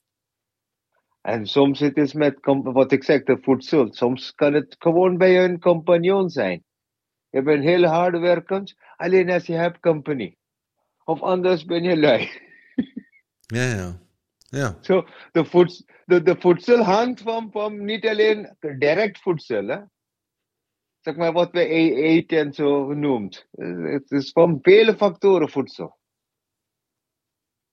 En 1.21 1.47
soms 1.47 1.81
het 1.81 1.97
is 1.97 2.13
met, 2.13 2.39
wat 2.63 2.93
ik 2.93 3.05
zeg, 3.05 3.23
de 3.23 3.39
voedsel. 3.41 3.93
Soms 3.93 4.35
kan 4.35 4.53
het 4.53 4.77
gewoon 4.79 5.17
bij 5.17 5.45
een 5.45 5.61
compagnon 5.61 6.31
zijn. 6.31 6.65
Je 7.33 7.43
bent 7.43 7.65
heel 7.65 7.85
hard 7.85 8.19
werkend, 8.19 8.75
alleen 8.97 9.31
als 9.31 9.47
je 9.47 9.53
hebt 9.53 9.81
company. 9.81 10.37
Of 11.05 11.21
anders 11.21 11.65
ben 11.65 11.83
je 11.83 11.97
lui. 11.97 12.31
ja, 13.57 13.65
ja. 13.65 14.01
Ja. 14.49 14.79
So 14.81 15.07
de, 15.33 15.45
voedsel, 15.45 15.87
de, 16.05 16.23
de 16.23 17.17
van, 17.23 17.51
van 17.51 17.85
niet 17.85 18.07
alleen 18.07 18.57
direct 18.79 19.19
voedsel, 19.19 19.67
hè? 19.67 19.81
zeg 21.01 21.17
maar 21.17 21.33
wat 21.33 21.51
we 21.51 21.61
e-, 21.61 21.95
eten 21.95 22.39
en 22.39 22.53
zo 22.53 22.87
genoemd. 22.87 23.47
Het 23.51 24.11
is 24.11 24.31
van 24.31 24.59
vele 24.63 24.97
factoren 24.97 25.49
voedsel. 25.49 25.99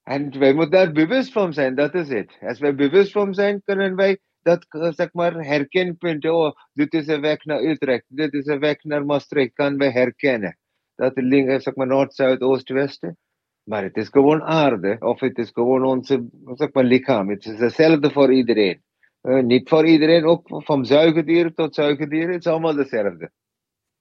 En 0.04 0.40
wij 0.40 0.54
moeten 0.54 0.72
daar 0.72 0.92
bewust 0.92 1.32
van 1.32 1.54
zijn, 1.54 1.76
dat 1.76 1.94
is 1.94 2.10
het. 2.10 2.38
Als 2.42 2.60
wij 2.60 2.76
bewust 2.76 3.12
van 3.12 3.34
zijn, 3.34 3.62
kunnen 3.64 3.96
wij 3.96 4.20
dat 4.42 4.66
zeg 4.96 5.14
maar 5.14 5.34
herkenpunten, 5.46 6.36
oh, 6.36 6.56
dit 6.74 6.94
is 6.94 7.08
een 7.08 7.22
weg 7.22 7.46
naar 7.46 7.62
Utrecht, 7.62 8.06
dit 8.08 8.34
is 8.34 8.46
een 8.46 8.60
weg 8.60 8.84
naar 8.84 9.06
Maastricht, 9.06 9.54
kan 9.54 9.78
wij 9.78 9.92
herkennen. 9.92 10.58
Dat 10.96 11.12
links, 11.16 11.64
zeg 11.64 11.76
maar 11.76 11.88
Noord, 11.88 12.14
Zuid, 12.14 12.42
Oost, 12.42 12.70
Westen. 12.70 13.18
Maar 13.64 13.84
het 13.84 13.98
is 13.98 14.08
gewoon 14.08 14.44
aarde, 14.44 14.96
of 15.00 15.20
het 15.20 15.38
is 15.38 15.50
gewoon 15.50 15.84
onze 15.84 16.30
zeg 16.54 16.74
maar, 16.74 16.84
lichaam. 16.84 17.30
Het 17.30 17.46
is 17.46 17.60
hetzelfde 17.60 18.12
voor 18.12 18.34
iedereen. 18.34 18.84
Uh, 19.22 19.44
niet 19.44 19.70
voor 19.70 19.86
iedereen, 19.86 20.26
ook 20.26 20.48
van 20.48 20.86
zuigerdieren 20.86 21.54
tot 21.54 21.76
zuigerdieren, 21.76 22.34
het 22.34 22.46
is 22.46 22.52
allemaal 22.52 22.76
hetzelfde. 22.76 23.32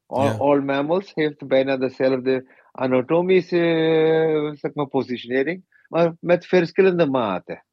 All, 0.07 0.25
yeah. 0.25 0.41
all 0.41 0.61
mammals 0.61 1.15
heeft 1.15 1.47
bijna 1.47 1.77
dezelfde 1.77 2.47
anatomische 2.73 4.53
zeg 4.55 4.75
maar, 4.75 4.87
positionering, 4.87 5.65
maar 5.89 6.17
met 6.21 6.47
verschillende 6.47 7.07
maten. 7.07 7.65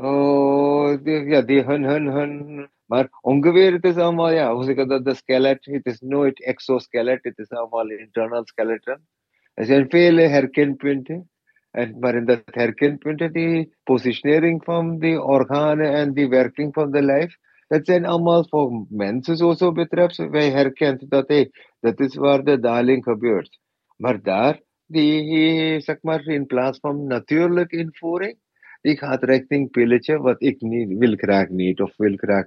Oh, 0.00 0.94
die, 1.02 1.24
ja, 1.26 1.42
die 1.42 1.62
hun, 1.62 1.82
hun, 1.82 2.06
hun. 2.06 2.68
Maar 2.86 3.08
ongeveer 3.20 3.72
het 3.72 3.84
is 3.84 3.96
allemaal, 3.96 4.30
ja, 4.30 4.54
hoe 4.54 4.64
zeg 4.64 4.76
ik 4.76 4.88
dat, 4.88 5.04
de 5.04 5.14
skelet, 5.14 5.64
het 5.64 5.86
is 5.86 6.00
nooit 6.00 6.44
exoskelet, 6.44 7.18
het 7.24 7.38
is 7.38 7.50
allemaal 7.50 7.90
internal 7.90 8.46
skeleton. 8.46 9.06
Er 9.54 9.64
zijn 9.64 9.88
vele 9.88 10.22
herkenpunten. 10.22 11.30
En, 11.70 11.98
maar 11.98 12.14
in 12.14 12.24
dat 12.24 12.42
herkenpunten, 12.44 13.32
die 13.32 13.74
positionering 13.82 14.64
van 14.64 14.98
die 14.98 15.22
organen 15.22 15.92
en 15.92 16.12
die 16.12 16.28
werking 16.28 16.74
van 16.74 16.90
de 16.90 17.02
lijf, 17.02 17.36
dat 17.66 17.86
zijn 17.86 18.06
allemaal 18.06 18.48
voor 18.48 18.86
mensen 18.88 19.36
zo, 19.36 19.52
zo 19.52 19.72
betreft. 19.72 20.16
Wij 20.16 20.50
herkennen 20.50 21.08
dat, 21.08 21.28
hey, 21.28 21.50
dat 21.80 22.00
is 22.00 22.14
waar 22.14 22.44
de 22.44 22.60
daling 22.60 23.04
gebeurt. 23.04 23.58
Maar 23.96 24.22
daar, 24.22 24.60
die, 24.86 25.80
zeg 25.80 25.96
maar, 26.02 26.26
in 26.26 26.46
plaats 26.46 26.78
van 26.78 27.06
natuurlijke 27.06 27.76
invoering, 27.76 28.38
die 28.80 28.96
gaat 28.96 29.24
richting 29.24 29.70
pilletje, 29.70 30.18
wat 30.18 30.42
ik 30.42 30.60
niet, 30.60 30.98
wil 30.98 31.14
graag 31.16 31.48
niet, 31.48 31.80
of 31.80 31.96
wil 31.96 32.16
graag, 32.16 32.46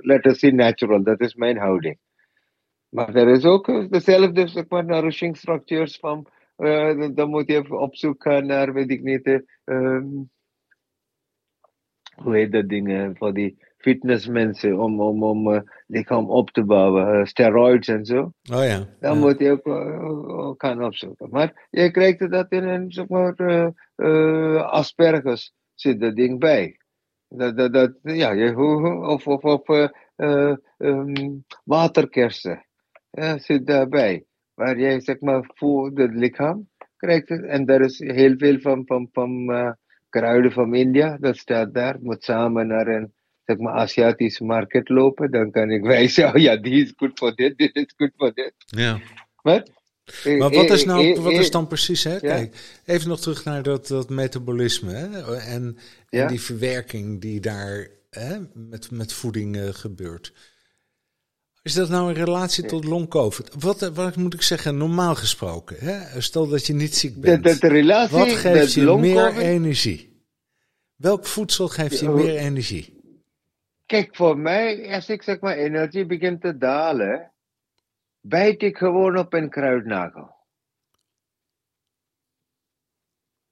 let 0.00 0.26
us 0.26 0.38
see 0.38 0.52
natural, 0.52 1.02
dat 1.02 1.20
is 1.20 1.34
mijn 1.34 1.58
houding. 1.58 1.98
Maar 2.88 3.14
er 3.14 3.28
is 3.28 3.44
ook 3.44 3.90
dezelfde, 3.90 4.48
zeg 4.48 4.68
maar, 4.68 4.84
nourishing 4.84 5.36
structures 5.36 5.96
van 5.96 6.26
uh, 6.60 7.08
dan 7.14 7.30
moet 7.30 7.48
je 7.48 7.78
op 7.78 7.96
zoek 7.96 8.22
gaan 8.22 8.46
naar, 8.46 8.72
weet 8.72 8.90
ik 8.90 9.02
niet, 9.02 9.42
um, 9.64 10.30
hoe 12.14 12.36
heet 12.36 12.52
dat 12.52 12.68
ding, 12.68 13.16
voor 13.18 13.34
die 13.34 13.68
fitnessmensen, 13.76 14.78
om, 14.78 15.00
om, 15.00 15.22
om 15.22 15.48
uh, 15.48 15.60
lichaam 15.86 16.30
op 16.30 16.50
te 16.50 16.64
bouwen, 16.64 17.18
uh, 17.18 17.24
steroids 17.24 17.88
en 17.88 18.04
zo. 18.04 18.20
Oh 18.52 18.64
ja. 18.64 18.86
Dan 19.00 19.14
ja. 19.14 19.20
moet 19.20 19.38
je 19.38 19.50
ook 19.50 19.66
uh, 19.66 20.52
gaan 20.56 20.84
opzoeken. 20.84 21.28
Maar 21.30 21.66
je 21.70 21.90
krijgt 21.90 22.30
dat 22.30 22.52
in 22.52 22.64
een, 22.64 22.92
zeg 22.92 23.08
maar, 23.08 23.34
asperges 24.64 25.54
zit 25.80 26.00
dat 26.00 26.16
ding 26.16 26.38
bij. 26.38 26.78
Dat, 27.28 27.56
dat, 27.56 27.72
dat, 27.72 27.92
ja, 28.02 28.32
je, 28.32 28.56
of, 29.06 29.26
of, 29.26 29.42
of 29.42 29.90
um, 30.76 31.44
waterkersen 31.64 32.66
ja, 33.10 33.38
zit 33.38 33.66
daarbij 33.66 34.24
waar 34.54 34.78
jij 34.78 35.00
zeg 35.00 35.20
maar 35.20 35.50
voor 35.54 35.90
het 35.94 36.14
lichaam 36.14 36.68
krijgt. 36.96 37.30
En 37.30 37.64
daar 37.64 37.80
is 37.80 37.98
heel 37.98 38.34
veel 38.36 38.60
van, 38.60 38.82
van, 38.86 39.08
van 39.12 39.50
uh, 39.50 39.70
kruiden 40.08 40.52
van 40.52 40.74
India, 40.74 41.16
dat 41.20 41.36
staat 41.36 41.74
daar. 41.74 41.96
Moet 42.00 42.24
samen 42.24 42.66
naar 42.66 42.86
een 42.86 43.12
zeg 43.44 43.58
maar, 43.58 43.72
Aziatische 43.72 44.44
markt 44.44 44.88
lopen. 44.88 45.30
Dan 45.30 45.50
kan 45.50 45.70
ik 45.70 45.82
wijzen, 45.94 46.34
oh 46.34 46.40
ja, 46.40 46.56
die 46.56 46.82
is 46.82 46.92
goed 46.96 47.18
voor 47.18 47.34
dit, 47.34 47.58
dit 47.58 47.76
is 47.76 47.92
goed 47.96 48.12
voor 48.16 48.32
dit. 48.34 48.54
Ja. 48.66 48.98
Maar, 49.42 49.66
maar 50.38 50.50
wat 50.50 50.70
is, 50.70 50.84
nou, 50.84 51.20
wat 51.20 51.32
is 51.32 51.50
dan 51.50 51.66
precies, 51.66 52.04
hè? 52.04 52.20
Kijk, 52.20 52.56
even 52.84 53.08
nog 53.08 53.20
terug 53.20 53.44
naar 53.44 53.62
dat, 53.62 53.86
dat 53.86 54.08
metabolisme 54.08 54.92
hè? 54.92 55.36
En, 55.36 55.78
en 56.08 56.28
die 56.28 56.40
verwerking 56.40 57.20
die 57.20 57.40
daar 57.40 57.88
hè, 58.10 58.38
met, 58.54 58.90
met 58.90 59.12
voeding 59.12 59.56
uh, 59.56 59.68
gebeurt. 59.68 60.32
Is 61.62 61.74
dat 61.74 61.88
nou 61.88 62.08
in 62.08 62.24
relatie 62.24 62.64
tot 62.64 62.84
long-covid? 62.84 63.50
Wat, 63.58 63.90
wat 63.94 64.16
moet 64.16 64.34
ik 64.34 64.42
zeggen, 64.42 64.76
normaal 64.76 65.14
gesproken? 65.14 65.76
Hè? 65.78 66.20
Stel 66.20 66.48
dat 66.48 66.66
je 66.66 66.74
niet 66.74 66.96
ziek 66.96 67.20
bent. 67.20 67.44
De, 67.44 67.52
de, 67.52 67.58
de 67.58 67.68
relatie 67.68 68.16
wat 68.16 68.28
geeft 68.28 68.72
je 68.72 68.96
meer 68.96 69.36
energie? 69.36 70.24
Welk 70.96 71.26
voedsel 71.26 71.68
geeft 71.68 71.98
je 71.98 72.08
meer 72.08 72.36
energie? 72.36 72.98
Kijk, 73.86 74.16
voor 74.16 74.38
mij, 74.38 74.94
als 74.94 75.08
ik 75.08 75.22
zeg 75.22 75.40
maar 75.40 75.56
energie 75.56 76.06
begint 76.06 76.40
te 76.40 76.58
dalen, 76.58 77.29
bijt 78.20 78.62
ik 78.62 78.76
gewoon 78.76 79.18
op 79.18 79.32
een 79.32 79.50
kruidnagel. 79.50 80.38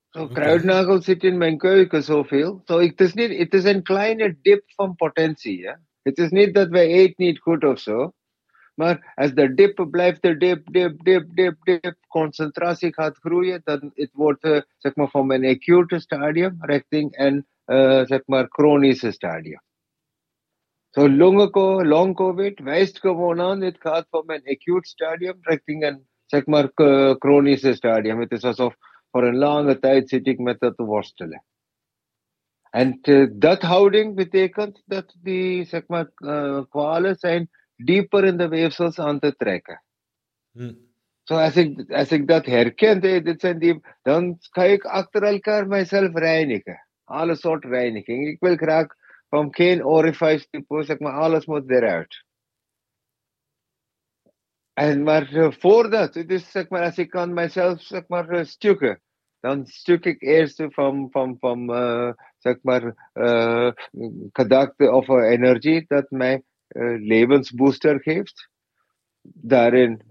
Zo, 0.08 0.22
okay. 0.22 0.34
kruidnagel 0.34 1.02
zit 1.02 1.22
in 1.22 1.38
mijn 1.38 1.58
keuken 1.58 2.02
zoveel. 2.02 2.62
Zo, 2.64 2.80
het, 2.80 3.00
is 3.00 3.14
niet, 3.14 3.38
het 3.38 3.54
is 3.54 3.64
een 3.64 3.82
kleine 3.82 4.38
dip 4.42 4.62
van 4.66 4.94
potentie. 4.94 5.66
Hè? 5.66 5.75
Het 6.02 6.18
is 6.18 6.30
niet 6.30 6.54
dat 6.54 6.68
wij 6.68 6.87
eten 6.87 7.25
niet 7.25 7.38
goed 7.38 7.64
of 7.64 7.78
zo. 7.78 8.12
Maar 8.75 9.12
als 9.14 9.34
de 9.34 9.54
dip 9.54 9.87
blijft 9.90 10.22
de 10.22 10.37
dip, 10.37 10.72
dip, 10.72 11.04
dip, 11.04 11.34
dip, 11.34 11.56
dip, 11.64 11.96
concentratie 12.08 12.94
gaat 12.94 13.16
groeien, 13.16 13.60
dan 13.64 13.90
het 13.94 14.10
wordt 14.12 14.44
uh, 14.44 14.60
zeg 14.76 14.94
maar 14.94 15.08
van 15.08 15.32
een 15.32 15.44
acute 15.44 15.98
stadium 15.98 16.56
richting 16.60 17.18
een 17.18 17.46
uh, 17.66 18.04
zeg 18.04 18.22
maar 18.26 18.46
chronische 18.48 19.10
stadium. 19.10 19.60
Zo 20.90 21.00
so, 21.00 21.85
long 21.85 22.14
COVID 22.14 22.61
wijst 22.61 22.99
gewoon 22.99 23.40
aan, 23.40 23.61
het 23.61 23.76
gaat 23.80 24.07
van 24.11 24.23
een 24.26 24.42
acute 24.45 24.88
stadium 24.88 25.38
richting 25.40 25.85
een 25.85 26.07
zeg 26.26 26.47
maar 26.47 26.71
chronische 27.18 27.75
stadium. 27.75 28.21
Het 28.21 28.33
is 28.33 28.45
alsof 28.45 28.76
voor 29.11 29.25
een 29.25 29.37
lange 29.37 29.78
tijd 29.78 30.09
zit 30.09 30.26
ik 30.26 30.38
met 30.38 30.61
dat 30.61 30.76
te 30.76 30.83
worstelen. 30.83 31.45
En 32.71 32.99
uh, 33.02 33.30
dat 33.33 33.62
houding 33.62 34.14
betekent 34.14 34.83
dat 34.87 35.16
die 35.23 35.64
zeg 35.64 35.87
maar, 35.87 36.11
uh, 36.16 36.62
kwalen 36.68 37.16
zijn 37.16 37.50
dieper 37.76 38.25
in 38.25 38.37
de 38.37 38.49
weefsels 38.49 38.99
aan 38.99 39.18
te 39.18 39.37
trekken. 39.37 39.83
Hm. 40.52 40.73
So 41.23 41.35
als 41.35 41.57
ik, 41.57 41.90
als 41.90 42.12
ik 42.12 42.26
dat 42.26 42.47
herken, 42.47 43.00
hey, 43.00 43.23
dit 43.23 43.40
zijn 43.40 43.59
die, 43.59 43.80
dan 44.02 44.37
ga 44.38 44.62
ik 44.62 44.85
achter 44.85 45.23
elkaar 45.23 45.66
mijzelf 45.66 46.14
reinigen. 46.14 46.87
Alle 47.04 47.35
soort 47.35 47.64
reiniging. 47.64 48.28
Ik 48.28 48.40
wil 48.40 48.57
graag 48.57 48.87
van 49.28 49.54
geen 49.54 49.85
orifice 49.85 50.47
type, 50.50 50.82
zeg 50.82 50.99
maar, 50.99 51.12
alles 51.12 51.47
moet 51.47 51.70
eruit. 51.70 52.25
En 54.73 55.02
maar 55.02 55.32
uh, 55.32 55.50
voordat, 55.50 56.14
het 56.14 56.30
is 56.30 56.50
zeg 56.50 56.68
maar, 56.68 56.82
als 56.82 56.99
ik 56.99 57.11
kan 57.11 57.32
mijzelf 57.32 57.82
zeg 57.82 58.08
maar 58.08 58.47
stukken, 58.47 59.00
dan 59.40 59.66
stuk 59.66 60.04
ik 60.04 60.23
eerst 60.23 60.64
van, 60.68 61.08
van, 61.11 61.37
van 61.38 61.70
uh, 61.70 62.12
zeg 62.37 62.58
maar, 62.62 63.11
uh, 63.14 63.73
gedachte 64.32 64.92
of 64.92 65.08
energie 65.08 65.85
dat 65.87 66.11
mij 66.11 66.42
levensbooster 66.99 68.00
geeft. 68.00 68.49
Daarin, 69.23 70.02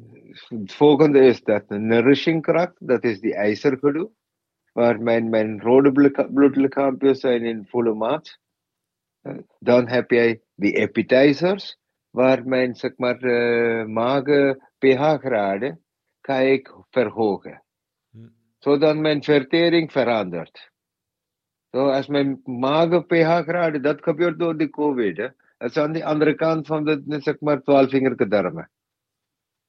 het 0.48 0.74
volgende 0.74 1.20
is 1.20 1.42
dat 1.44 1.70
nourishing 1.70 2.42
kracht, 2.42 2.88
dat 2.88 3.04
is 3.04 3.20
die 3.20 3.36
ijzergedoe, 3.36 4.12
waar 4.74 5.02
mijn, 5.02 5.30
mijn 5.30 5.62
rode 5.62 5.92
bloedlichaampjes 6.34 7.20
zijn 7.20 7.46
in 7.46 7.66
volle 7.68 7.94
maat. 7.94 8.40
Dan 9.60 9.88
heb 9.88 10.12
jij 10.12 10.42
die 10.56 10.82
appetizers, 10.82 11.78
waar 12.10 12.48
mijn 12.48 12.76
zeg 12.76 12.98
maar, 12.98 13.24
uh, 13.24 13.86
magen 13.86 14.70
pH-graden 14.78 15.84
ga 16.22 16.38
ik 16.38 16.74
verhogen. 16.90 17.64
Zodat 18.58 18.98
mijn 18.98 19.24
vertering 19.24 19.92
verandert. 19.92 20.72
Zo, 21.72 21.90
als 21.90 22.08
mijn 22.08 22.42
magen 22.44 23.06
pH-graden, 23.06 23.82
dat 23.82 24.04
gebeurt 24.04 24.40
door 24.40 24.58
de 24.58 24.70
COVID. 24.70 25.18
Hè. 25.18 25.28
Dat 25.58 25.70
is 25.70 25.78
aan 25.78 25.92
de 25.92 26.06
andere 26.06 26.36
kant 26.36 26.68
van 26.68 26.86
de, 26.86 27.04
zeg 27.08 27.40
maar, 27.40 27.62
twaalfvingerige 27.62 28.28
darmen. 28.28 28.72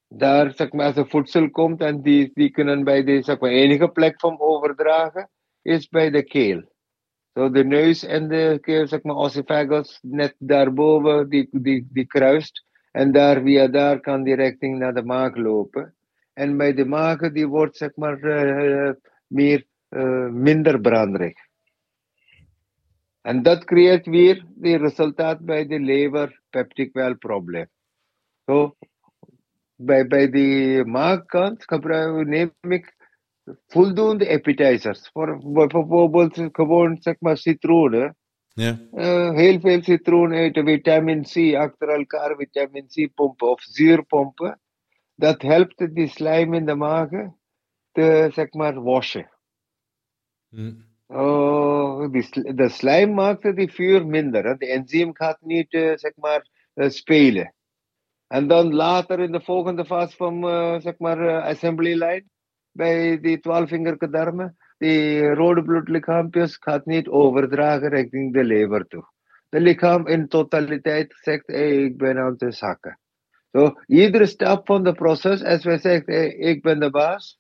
Daar, 0.09 0.55
zeg 0.55 0.73
maar, 0.73 0.87
als 0.87 0.97
er 0.97 1.09
voedsel 1.09 1.51
komt 1.51 1.81
en 1.81 2.03
die, 2.03 2.31
die 2.35 2.51
kunnen 2.51 2.85
bij 2.85 3.05
de, 3.05 3.23
zeg 3.23 3.41
maar, 3.41 3.51
enige 3.51 3.89
plek 3.89 4.21
van 4.21 4.41
overdragen, 4.41 5.31
is 5.63 5.89
bij 5.89 6.11
de 6.11 6.23
keel. 6.23 6.77
Zo 7.39 7.51
de 7.51 7.65
neus 7.65 8.05
en 8.05 8.29
de 8.29 8.59
zeg 8.87 9.03
maar, 9.03 9.17
oesophagus, 9.17 9.99
net 10.03 10.35
daarboven, 10.39 11.29
die, 11.29 11.49
die, 11.51 11.87
die 11.91 12.07
kruist. 12.07 12.65
En 12.91 13.13
daar, 13.13 13.43
via 13.43 13.69
daar 13.69 14.01
kan 14.01 14.23
die 14.23 14.35
richting 14.35 14.79
naar 14.79 14.95
de 14.95 15.05
maag 15.05 15.37
lopen. 15.37 15.95
En 16.33 16.57
bij 16.57 16.75
de 16.75 16.85
maag, 16.85 17.33
die 17.33 17.47
wordt, 17.47 17.77
zeg 17.77 17.97
maar, 17.97 18.19
uh, 18.25 18.91
meer, 19.27 19.67
uh, 19.89 20.29
minder 20.29 20.81
branderig. 20.81 21.37
En 23.21 23.43
dat 23.43 23.65
creëert 23.65 24.07
weer 24.07 24.45
de 24.55 24.77
resultaat 24.77 25.41
bij 25.41 25.67
de 25.67 25.81
lever 25.81 26.41
peptic 26.51 26.93
well 26.93 27.15
probleem. 27.15 27.69
Zo, 28.47 28.77
bij, 29.75 30.07
bij 30.07 30.31
de 30.31 30.83
maagkant 30.87 31.71
neem 32.27 32.53
ik 32.61 32.98
voldoende 33.67 34.29
appetizers. 34.29 35.11
Voor 35.13 35.41
bijvoorbeeld 35.53 36.49
gewoon 36.53 36.97
zeg 37.01 37.17
maar 37.19 37.37
citroenen. 37.37 38.17
Ja. 38.49 38.79
Uh, 38.95 39.35
heel 39.35 39.61
veel 39.61 39.83
citroen 39.83 40.33
eten, 40.33 40.65
vitamine 40.65 41.23
C, 41.23 41.57
achter 41.57 41.89
elkaar 41.89 42.37
vitamine 42.37 42.87
C 42.87 43.15
pompen 43.15 43.51
of 43.51 43.63
zuurpompen. 43.63 44.61
Dat 45.15 45.43
helpt 45.43 45.95
die 45.95 46.09
slijm 46.09 46.55
in 46.55 46.67
de 46.67 46.75
maag 46.75 47.09
te 47.93 48.31
zeg 48.33 48.53
maar 48.53 48.83
wassen. 48.83 49.31
Hmm. 50.49 50.87
Oh, 51.07 52.13
de, 52.13 52.53
de 52.55 52.69
slijm 52.69 53.15
maakte 53.15 53.55
die 53.55 53.73
vuur 53.73 54.07
minder. 54.07 54.45
Hè? 54.45 54.57
De 54.57 54.67
enzym 54.67 55.15
gaat 55.15 55.41
niet, 55.41 55.73
uh, 55.73 55.97
zeg 55.97 56.13
maar, 56.17 56.49
uh, 56.75 56.89
spelen. 56.89 57.55
En 58.27 58.49
dan 58.49 58.75
later 58.75 59.21
in 59.21 59.33
de 59.33 59.41
volgende 59.41 59.85
fase 59.85 60.17
van, 60.17 60.41
zeg 60.81 60.99
maar, 60.99 61.43
assembly 61.43 61.93
line, 61.93 62.25
bij 62.73 63.21
die 63.21 63.41
twaalfvingerige 63.41 64.11
darmen, 64.11 64.57
die 64.79 65.29
rode 65.35 65.63
bloedlichaampjes 65.63 66.57
gaat 66.57 66.87
niet 66.87 67.09
overdragen 67.09 67.89
richting 67.89 68.33
de 68.33 68.45
lever 68.45 68.87
toe. 68.87 69.05
De 69.49 69.61
lichaam 69.61 70.07
in 70.07 70.29
totaliteit 70.29 71.17
zegt, 71.21 71.47
hey, 71.47 71.77
ik 71.77 71.97
ben 71.97 72.19
aan 72.19 72.35
het 72.39 72.55
zakken. 72.55 72.99
So, 73.53 73.75
iedere 73.87 74.27
stap 74.27 74.67
van 74.67 74.85
de 74.85 74.93
proces, 74.93 75.45
als 75.45 75.65
wij 75.65 75.79
zeggen, 75.79 76.13
hey, 76.13 76.29
ik 76.29 76.63
ben 76.63 76.81
de 76.81 76.91
baas, 76.91 77.39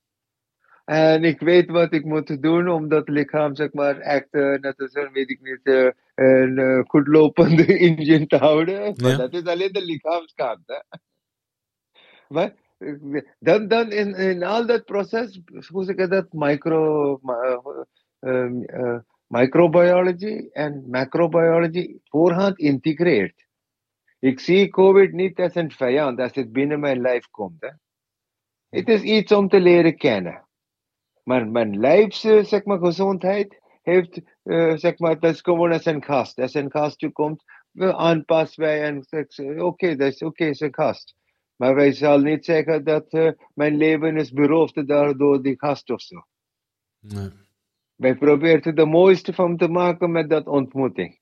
en 0.88 1.24
ik 1.24 1.40
weet 1.40 1.70
wat 1.70 1.92
ik 1.92 2.04
moet 2.04 2.42
doen 2.42 2.68
om 2.68 2.88
dat 2.88 3.08
lichaam, 3.08 3.54
zeg 3.54 3.72
maar, 3.72 3.98
echt, 3.98 4.28
uh, 4.30 4.58
net 4.58 4.80
als 4.80 4.94
een, 4.94 5.12
weet 5.12 5.30
ik 5.30 5.40
niet, 5.40 5.60
uh, 5.62 5.90
een 6.14 6.58
uh, 6.58 6.80
goed 6.86 7.06
lopende 7.06 7.78
engine 7.88 8.26
te 8.26 8.36
houden. 8.36 8.94
Maar 8.96 9.16
dat 9.16 9.32
is 9.32 9.44
alleen 9.44 9.72
de 9.72 9.84
lichaamskant. 9.84 10.60
Hè? 10.66 10.98
Maar 12.28 12.52
dan, 13.38 13.68
dan 13.68 13.92
in, 13.92 14.14
in 14.14 14.42
al 14.42 14.66
dat 14.66 14.84
proces, 14.84 15.40
hoe 15.68 15.84
zeg 15.84 15.96
ik 15.96 16.10
dat, 16.10 16.32
micro, 16.32 17.20
um, 18.20 18.64
microbiology 19.26 20.48
en 20.52 20.84
macrobiology 20.90 21.98
voorhand 22.04 22.58
integreert. 22.58 23.46
Ik 24.18 24.40
zie 24.40 24.68
COVID 24.68 25.12
niet 25.12 25.38
als 25.38 25.54
een 25.54 25.70
vijand 25.70 26.20
als 26.20 26.34
het 26.34 26.52
binnen 26.52 26.80
mijn 26.80 27.00
lijf 27.00 27.26
komt. 27.30 27.60
Hè? 27.60 27.70
Het 28.68 28.88
is 28.88 29.02
iets 29.02 29.32
om 29.32 29.48
te 29.48 29.60
leren 29.60 29.96
kennen. 29.96 30.48
Maar 31.22 31.48
mijn 31.48 31.78
lijfs, 31.78 32.20
zeg 32.20 32.64
maar, 32.64 32.78
gezondheid 32.78 33.60
heeft, 33.82 34.20
uh, 34.44 34.76
zeg 34.76 34.98
maar, 34.98 35.18
dat 35.18 35.34
is 35.34 35.40
gewoon 35.40 35.72
als 35.72 35.84
een 35.84 36.04
gast. 36.04 36.38
Als 36.38 36.54
een 36.54 36.70
gastje 36.70 37.10
komt, 37.12 37.42
aanpassen 37.74 38.82
en 38.82 38.96
oké, 39.62 39.96
dat 39.96 40.12
is 40.12 40.22
oké, 40.22 40.26
okay, 40.26 40.48
is 40.48 40.60
een 40.60 40.74
gast. 40.74 41.14
Maar 41.58 41.74
wij 41.74 41.92
zullen 41.92 42.22
niet 42.22 42.44
zeggen 42.44 42.84
dat 42.84 43.12
uh, 43.12 43.30
mijn 43.54 43.76
leven 43.76 44.16
is 44.16 44.32
beroofd 44.32 44.86
door 45.18 45.42
die 45.42 45.58
gast 45.58 45.90
of 45.90 46.00
zo. 46.00 46.26
Nee. 46.98 47.30
Wij 47.94 48.16
proberen 48.16 48.74
de 48.74 48.86
mooiste 48.86 49.32
van 49.32 49.56
te 49.56 49.68
maken 49.68 50.10
met 50.10 50.30
dat 50.30 50.46
ontmoeting. 50.46 51.20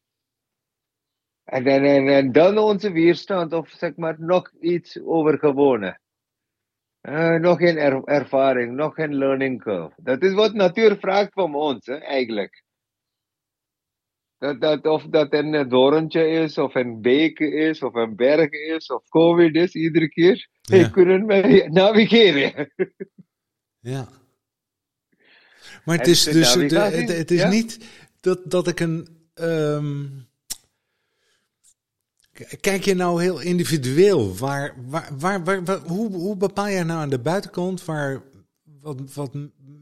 En, 1.44 1.66
en, 1.66 1.84
en, 1.84 2.08
en 2.08 2.32
dan 2.32 2.58
onze 2.58 2.92
weerstand, 2.92 3.52
of 3.52 3.68
zeg 3.68 3.96
maar 3.96 4.16
nog 4.18 4.52
iets 4.60 5.00
overgewonnen. 5.02 6.00
Uh, 7.02 7.34
nog 7.34 7.58
geen 7.58 7.76
er 7.76 8.04
ervaring, 8.04 8.74
nog 8.74 8.94
geen 8.94 9.14
learning 9.14 9.62
curve. 9.62 10.02
Dat 10.02 10.22
is 10.22 10.32
wat 10.32 10.52
natuur 10.52 10.96
vraagt 10.96 11.32
van 11.32 11.54
ons, 11.54 11.86
hè, 11.86 11.94
eigenlijk. 11.94 12.64
Dat, 14.38 14.60
dat, 14.60 14.86
of 14.86 15.02
dat 15.02 15.32
een 15.32 15.68
dorentje 15.68 16.28
is, 16.28 16.58
of 16.58 16.74
een 16.74 17.00
beek 17.00 17.38
is, 17.38 17.82
of 17.82 17.94
een 17.94 18.16
berg 18.16 18.50
is, 18.50 18.86
of 18.86 19.08
COVID 19.08 19.54
is, 19.54 19.74
iedere 19.74 20.08
keer. 20.08 20.48
Ja. 20.60 20.88
kunnen 20.88 21.26
wij 21.26 21.68
navigeren. 21.72 22.72
ja. 23.92 24.08
Maar 25.84 25.98
het 25.98 26.06
is 26.06 26.24
dus, 26.24 26.54
het, 26.54 26.70
het, 26.70 27.08
het 27.08 27.30
is 27.30 27.40
ja? 27.40 27.48
niet 27.48 27.78
dat, 28.20 28.50
dat 28.50 28.68
ik 28.68 28.80
een. 28.80 29.08
Um, 29.34 30.24
Kijk 32.60 32.84
je 32.84 32.94
nou 32.94 33.22
heel 33.22 33.40
individueel? 33.40 34.36
Waar, 34.36 34.74
waar, 34.86 35.08
waar, 35.18 35.64
waar, 35.64 35.78
hoe, 35.78 36.12
hoe 36.12 36.36
bepaal 36.36 36.68
je 36.68 36.84
nou 36.84 37.00
aan 37.00 37.10
de 37.10 37.18
buitenkant 37.18 37.84
waar 37.84 38.22
wat, 38.80 39.14
wat 39.14 39.30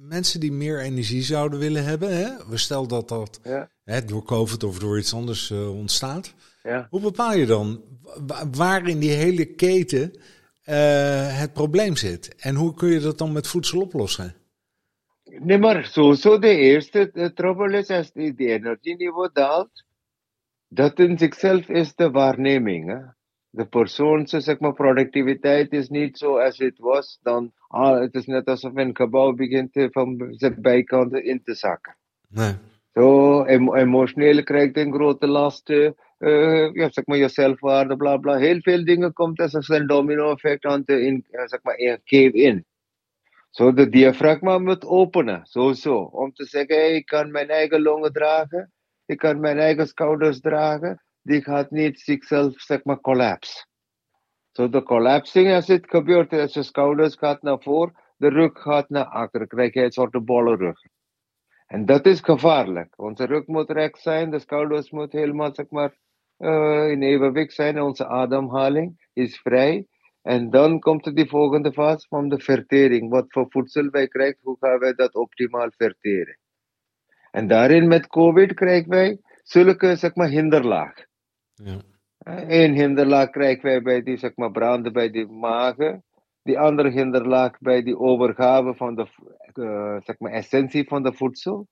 mensen 0.00 0.40
die 0.40 0.52
meer 0.52 0.80
energie 0.80 1.22
zouden 1.22 1.58
willen 1.58 1.84
hebben? 1.84 2.16
Hè? 2.16 2.46
We 2.48 2.56
stel 2.56 2.86
dat 2.86 3.08
dat 3.08 3.40
ja. 3.42 3.70
Hè, 3.84 4.04
door 4.04 4.24
COVID 4.24 4.64
of 4.64 4.78
door 4.78 4.98
iets 4.98 5.14
anders 5.14 5.50
uh, 5.50 5.76
ontstaat. 5.76 6.34
Ja. 6.62 6.86
Hoe 6.90 7.00
bepaal 7.00 7.34
je 7.34 7.46
dan 7.46 7.82
waar 8.52 8.88
in 8.88 8.98
die 8.98 9.10
hele 9.10 9.44
keten 9.44 10.12
uh, 10.12 11.38
het 11.38 11.52
probleem 11.52 11.96
zit? 11.96 12.34
En 12.38 12.54
hoe 12.54 12.74
kun 12.74 12.88
je 12.88 13.00
dat 13.00 13.18
dan 13.18 13.32
met 13.32 13.46
voedsel 13.46 13.80
oplossen? 13.80 14.34
Nee, 15.24 15.58
maar 15.58 15.84
sowieso 15.84 16.38
de 16.38 16.56
eerste 16.56 17.32
trouble 17.34 17.78
is 17.78 17.88
als 17.88 18.12
die, 18.12 18.34
die 18.34 18.48
energieniveau 18.48 19.30
daalt 19.32 19.84
dat 20.68 20.98
in 20.98 21.18
zichzelf 21.18 21.68
is 21.68 21.94
de 21.94 22.10
waarneming. 22.10 22.88
Hè? 22.88 22.98
De 23.50 23.66
persoon, 23.66 24.26
zeg 24.26 24.58
maar, 24.58 24.72
productiviteit 24.72 25.72
is 25.72 25.88
niet 25.88 26.18
zo 26.18 26.38
als 26.38 26.58
het 26.58 26.78
was. 26.78 27.18
Dan, 27.22 27.52
ah, 27.68 28.00
het 28.00 28.14
is 28.14 28.26
net 28.26 28.46
alsof 28.46 28.76
een 28.76 28.96
gebouw 28.96 29.32
begint 29.32 29.70
van 29.72 30.26
zijn 30.30 30.56
bijkanten 30.60 31.24
in 31.24 31.42
te 31.42 31.54
zakken. 31.54 31.96
Nee. 32.28 32.54
Zo, 32.94 33.42
em 33.42 33.74
emotioneel 33.74 34.42
krijgt 34.42 34.76
een 34.76 34.92
grote 34.92 35.26
last. 35.26 35.70
Uh, 35.70 36.72
ja, 36.72 36.90
zeg 36.90 37.06
maar, 37.06 37.16
je 37.16 37.28
zelfwaarde, 37.28 37.96
bla 37.96 38.16
bla. 38.16 38.36
Heel 38.36 38.60
veel 38.60 38.84
dingen 38.84 39.12
komt 39.12 39.40
als 39.40 39.68
een 39.68 39.86
domino-effect 39.86 40.64
aan 40.64 40.84
te 40.84 41.00
in, 41.00 41.26
zeg 41.30 41.62
maar, 41.62 41.76
in 41.76 42.00
cave 42.04 42.32
in. 42.32 42.64
Zo, 43.50 43.72
de 43.72 43.88
diafragma 43.88 44.58
moet 44.58 44.84
openen, 44.84 45.46
sowieso. 45.46 45.96
Om 45.96 46.32
te 46.32 46.44
zeggen, 46.44 46.76
hey, 46.76 46.94
ik 46.94 47.06
kan 47.06 47.30
mijn 47.30 47.48
eigen 47.48 47.82
longen 47.82 48.12
dragen. 48.12 48.72
Ik 49.06 49.18
kan 49.18 49.40
mijn 49.40 49.58
eigen 49.58 49.86
schouders 49.86 50.40
dragen. 50.40 51.02
Die 51.22 51.42
gaat 51.42 51.70
niet 51.70 52.00
zichzelf, 52.00 52.60
zeg 52.60 52.84
maar, 52.84 53.00
collapse. 53.00 53.66
Zo 54.52 54.68
de 54.68 54.82
collapsing, 54.82 55.54
als 55.54 55.66
het 55.66 55.90
gebeurt, 55.90 56.32
als 56.32 56.54
je 56.54 56.62
schouders 56.62 57.14
gaat 57.14 57.42
naar 57.42 57.62
voren, 57.62 57.94
de 58.16 58.28
rug 58.28 58.62
gaat 58.62 58.88
naar 58.88 59.04
achter, 59.04 59.46
krijg 59.46 59.74
je 59.74 59.82
een 59.82 59.92
soort 59.92 60.24
bolle 60.24 60.56
rug. 60.56 60.80
En 61.66 61.84
dat 61.84 62.06
is 62.06 62.20
gevaarlijk. 62.20 62.98
Onze 62.98 63.24
rug 63.24 63.46
moet 63.46 63.70
recht 63.70 63.98
zijn, 63.98 64.30
de 64.30 64.38
schouders 64.38 64.90
moeten 64.90 65.18
helemaal, 65.18 65.54
zeg 65.54 65.70
maar, 65.70 65.94
uh, 66.38 66.90
in 66.90 67.02
evenwicht 67.02 67.52
zijn. 67.52 67.80
Onze 67.80 68.06
ademhaling 68.06 69.08
is 69.12 69.38
vrij. 69.40 69.86
En 70.22 70.50
dan 70.50 70.80
komt 70.80 71.06
er 71.06 71.14
die 71.14 71.28
volgende 71.28 71.72
fase 71.72 72.06
van 72.08 72.28
de 72.28 72.40
vertering. 72.40 73.10
Wat 73.10 73.24
voor 73.28 73.46
voedsel 73.48 73.90
wij 73.90 74.08
krijgen, 74.08 74.38
hoe 74.42 74.56
gaan 74.60 74.78
wij 74.78 74.94
dat 74.94 75.14
optimaal 75.14 75.70
verteren? 75.76 76.38
En 77.30 77.46
daarin 77.46 77.88
met 77.88 78.06
COVID 78.06 78.54
krijgen 78.54 78.88
wij 78.88 79.18
zulke 79.42 79.96
zeg 79.96 80.14
maar, 80.14 80.28
hinderlaag. 80.28 80.94
Ja. 81.54 81.80
Eén 82.48 82.74
hinderlaag 82.74 83.30
krijgen 83.30 83.62
wij 83.62 83.82
bij 83.82 84.02
die 84.02 84.16
zeg 84.16 84.36
maar, 84.36 84.50
branden 84.50 84.92
bij 84.92 85.10
die 85.10 85.26
magen. 85.26 86.04
Die 86.44 86.58
andere 86.58 86.90
hinderlaag 86.90 87.58
bij 87.58 87.82
die 87.82 87.98
overgave 87.98 88.74
van 88.74 88.94
de 88.94 89.06
uh, 89.54 89.96
zeg 90.00 90.18
maar, 90.18 90.32
essentie 90.32 90.88
van 90.88 91.02
de 91.02 91.12
voedsel. 91.12 91.66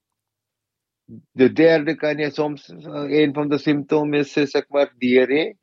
De 1.33 1.53
derde 1.53 1.95
kan 1.95 2.17
je 2.17 2.31
soms, 2.31 2.69
uh, 2.69 3.21
een 3.21 3.35
van 3.35 3.49
de 3.49 3.59
symptomen 3.59 4.19
is 4.19 4.33
zeg 4.33 4.69
maar 4.69 4.95
diarree. 4.99 5.59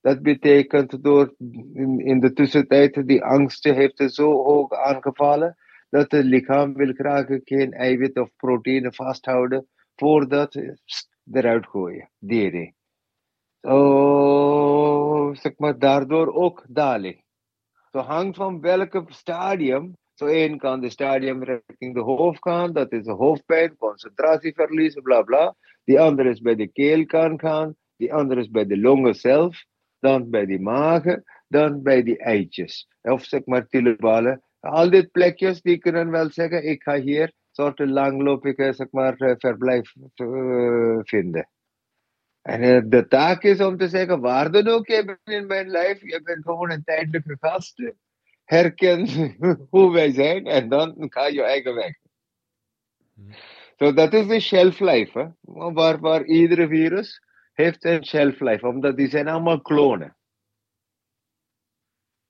Dat 0.00 0.22
betekent 0.22 1.02
door 1.02 1.34
in, 1.98 2.20
de 2.20 2.32
tussentijd 2.32 3.06
die 3.06 3.24
angst 3.24 3.64
heeft 3.64 4.14
zo 4.14 4.32
hoog 4.32 4.72
aangevallen 4.72 5.56
dat 5.90 6.10
het 6.10 6.24
lichaam 6.24 6.74
wil 6.74 6.92
graag 6.92 7.26
geen 7.44 7.72
eiwit 7.72 8.18
of 8.18 8.30
proteïne 8.36 8.92
vasthouden 8.92 9.66
voordat 9.96 10.54
eruit 11.32 11.66
gooien, 11.66 12.10
dieren. 12.18 12.74
So, 13.60 15.34
zeg 15.34 15.52
maar, 15.58 15.78
daardoor 15.78 16.34
ook 16.34 16.64
daling. 16.68 17.21
Zo 17.92 17.98
hangt 17.98 18.36
van 18.36 18.60
welke 18.60 19.04
stadium. 19.06 19.96
Zo 20.14 20.26
één 20.26 20.58
kan 20.58 20.80
de 20.80 20.90
stadium 20.90 21.42
richting 21.42 21.94
de 21.94 22.00
hoofd 22.00 22.42
gaan, 22.42 22.72
dat 22.72 22.92
is 22.92 23.04
de 23.04 23.12
hoofdpijn, 23.12 23.76
concentratieverlies, 23.76 24.94
bla 24.94 25.22
bla. 25.22 25.54
Die 25.84 26.00
andere 26.00 26.28
is 26.28 26.40
bij 26.40 26.54
de 26.54 26.66
keel 26.66 27.06
kan 27.06 27.40
gaan, 27.40 27.74
die 27.96 28.14
andere 28.14 28.40
is 28.40 28.50
bij 28.50 28.66
de 28.66 28.78
longen 28.78 29.14
zelf, 29.14 29.64
dan 29.98 30.30
bij 30.30 30.46
die 30.46 30.60
magen, 30.60 31.24
dan 31.48 31.82
bij 31.82 32.02
die 32.02 32.18
eitjes. 32.18 32.88
Of 33.02 33.24
zeg 33.24 33.44
maar 33.44 33.66
tillenballen 33.66 34.42
al 34.62 34.90
die 34.90 35.06
plekjes 35.06 35.62
die 35.62 35.78
kunnen 35.78 36.10
wel 36.10 36.30
zeggen, 36.30 36.64
ik 36.64 36.82
ga 36.82 37.00
hier 37.00 37.32
soort 37.50 37.78
langlopige 37.78 38.72
zeg 38.72 38.90
maar, 38.90 39.16
eh, 39.16 39.34
verblijf 39.38 39.94
uh, 40.14 40.98
vinden. 41.02 41.48
En 42.42 42.62
uh, 42.62 42.80
de 42.84 43.08
taak 43.08 43.42
is 43.42 43.60
om 43.60 43.76
te 43.76 43.88
zeggen, 43.88 44.20
waar 44.20 44.50
dan 44.50 44.68
ook 44.68 44.86
je 44.86 45.04
bent 45.04 45.20
in 45.24 45.46
mijn 45.46 45.68
lijf, 45.68 46.00
je 46.00 46.22
bent 46.22 46.44
gewoon 46.44 46.70
een 46.70 46.84
tijdelijke 46.84 47.36
gast. 47.40 47.92
Herken 48.44 49.08
hoe 49.70 49.92
wij 49.92 50.12
zijn 50.12 50.46
en 50.46 50.68
dan 50.68 50.94
ga 50.98 51.26
je 51.26 51.42
eigen 51.42 51.74
weg. 51.74 51.96
So, 53.76 53.92
dat 53.92 54.12
is 54.12 54.26
de 54.26 54.40
shelf 54.40 54.80
life, 54.80 55.18
hè? 55.18 55.28
Waar, 55.72 56.00
waar 56.00 56.24
iedere 56.24 56.68
virus 56.68 57.22
heeft 57.52 57.84
een 57.84 58.04
shelf 58.04 58.40
life, 58.40 58.66
omdat 58.66 58.96
die 58.96 59.08
zijn 59.08 59.28
allemaal 59.28 59.60
klonen. 59.60 60.16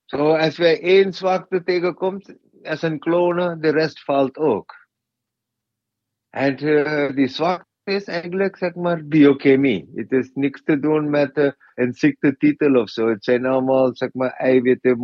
Zo, 0.04 0.34
als 0.34 0.56
wij 0.56 0.80
één 0.80 1.12
zwakte 1.12 1.62
tegenkomt, 1.62 2.34
als 2.62 2.82
een 2.82 2.98
klonen, 2.98 3.60
de 3.60 3.70
rest 3.70 4.04
valt 4.04 4.36
ook. 4.36 4.74
En 6.30 6.64
uh, 6.64 7.14
die 7.14 7.28
zwakte 7.28 7.71
is 7.84 8.04
eigenlijk, 8.04 8.56
zeg 8.56 8.74
maar, 8.74 9.04
biochemie. 9.04 9.90
Het 9.94 10.12
is 10.12 10.30
niks 10.34 10.62
te 10.62 10.80
doen 10.80 11.10
met 11.10 11.36
uh, 11.36 11.50
een 11.74 11.92
ziektetitel 11.92 12.74
of 12.74 12.90
zo. 12.90 13.08
Het 13.08 13.24
zijn 13.24 13.46
allemaal, 13.46 13.96
zeg 13.96 14.12
maar, 14.12 14.30
eiwitten, 14.30 14.98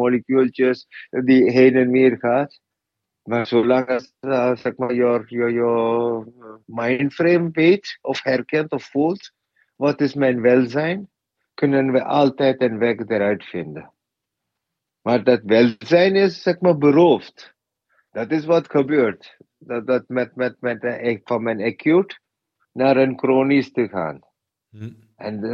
die 1.25 1.51
heen 1.51 1.77
en 1.77 1.91
weer 1.91 2.17
gaan. 2.19 2.47
Maar 3.23 3.47
zolang 3.47 3.87
als 3.87 4.15
zeg 4.61 4.77
maar, 4.77 4.95
your 4.95 6.27
mindframe 6.65 7.49
weet 7.53 7.99
of 8.01 8.23
herkent 8.23 8.73
of 8.73 8.85
voelt, 8.85 9.33
wat 9.77 10.01
is 10.01 10.15
mijn 10.15 10.41
welzijn, 10.41 11.11
kunnen 11.55 11.93
we 11.93 12.05
altijd 12.05 12.63
een 12.63 12.79
weg 12.79 12.97
eruit 12.97 13.45
vinden. 13.45 13.93
Maar 15.03 15.25
dat 15.25 15.41
welzijn 15.45 16.15
is 16.15 16.43
zeg 16.43 16.61
maar 16.61 16.79
beroofd. 16.79 17.55
Dat 18.11 18.31
is 18.31 18.45
wat 18.45 18.71
gebeurt. 18.71 19.37
Dat, 19.59 19.87
dat 19.87 20.09
met, 20.09 20.37
met, 20.37 20.61
met 20.61 20.83
van 21.25 21.43
mijn 21.43 21.63
acute 21.63 22.19
naar 22.79 22.97
een 22.97 23.19
chronisch 23.19 23.73
te 23.73 23.89
gaan. 23.89 24.21
Hm. 24.71 24.91
En, 25.17 25.45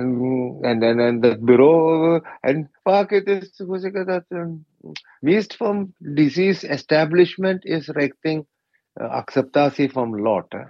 en, 0.60 0.82
en, 0.82 0.98
en 0.98 1.20
dat 1.20 1.40
bureau, 1.40 2.22
en 2.40 2.70
vaak 2.82 3.10
het 3.10 3.26
is, 3.26 3.58
hoe 3.58 3.78
zeg 3.78 3.92
ik 3.92 4.06
dat, 4.06 4.24
um, 4.28 4.66
meest 5.20 5.56
van 5.56 5.94
disease 5.98 6.68
establishment 6.68 7.64
is 7.64 7.88
richting 7.88 8.46
uh, 8.94 9.10
acceptatie 9.10 9.90
van 9.90 10.20
lot. 10.20 10.52
Hè? 10.52 10.64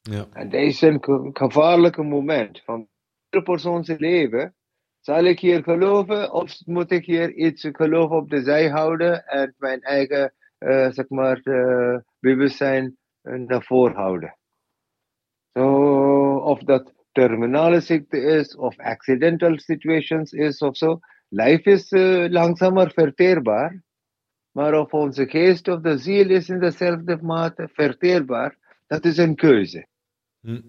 Ja. 0.00 0.26
En 0.32 0.48
dat 0.48 0.60
is 0.60 0.80
een 0.80 0.98
gevaarlijke 1.32 2.02
moment 2.02 2.62
van 2.64 2.88
de 3.28 3.42
persoon 3.42 3.84
zijn 3.84 3.98
leven. 3.98 4.54
Zal 5.00 5.24
ik 5.24 5.40
hier 5.40 5.62
geloven 5.62 6.32
of 6.32 6.66
moet 6.66 6.90
ik 6.90 7.04
hier 7.04 7.32
iets 7.32 7.68
geloof 7.72 8.10
op 8.10 8.30
de 8.30 8.42
zij 8.42 8.68
houden 8.68 9.26
en 9.26 9.54
mijn 9.58 9.80
eigen, 9.80 10.32
uh, 10.58 10.90
zeg 10.90 11.08
maar, 11.08 11.40
uh, 11.44 11.98
bewustzijn 12.20 12.96
naar 13.22 13.62
voren 13.62 13.94
houden? 13.94 14.36
So, 15.56 16.42
of 16.44 16.60
the 16.66 16.84
terminale 17.14 17.80
ziekte 17.80 18.18
is, 18.38 18.54
of 18.56 18.74
accidental 18.78 19.58
situations 19.58 20.32
is 20.32 20.58
zo. 20.58 21.00
Life 21.30 21.70
is 21.70 21.92
uh, 21.92 22.28
langzamer 22.28 22.90
verteerbaar. 22.90 23.82
Maar 24.52 24.74
of 24.74 24.92
onze 24.92 25.26
geest 25.26 25.68
of 25.68 25.80
de 25.80 25.98
ziel 25.98 26.30
is 26.30 26.48
in 26.48 26.60
dezelfde 26.60 27.18
mate 27.22 27.68
verteerbaar, 27.72 28.56
dat 28.86 29.04
is 29.04 29.16
een 29.16 29.34
keuze. 29.34 29.86
Hm. 30.40 30.60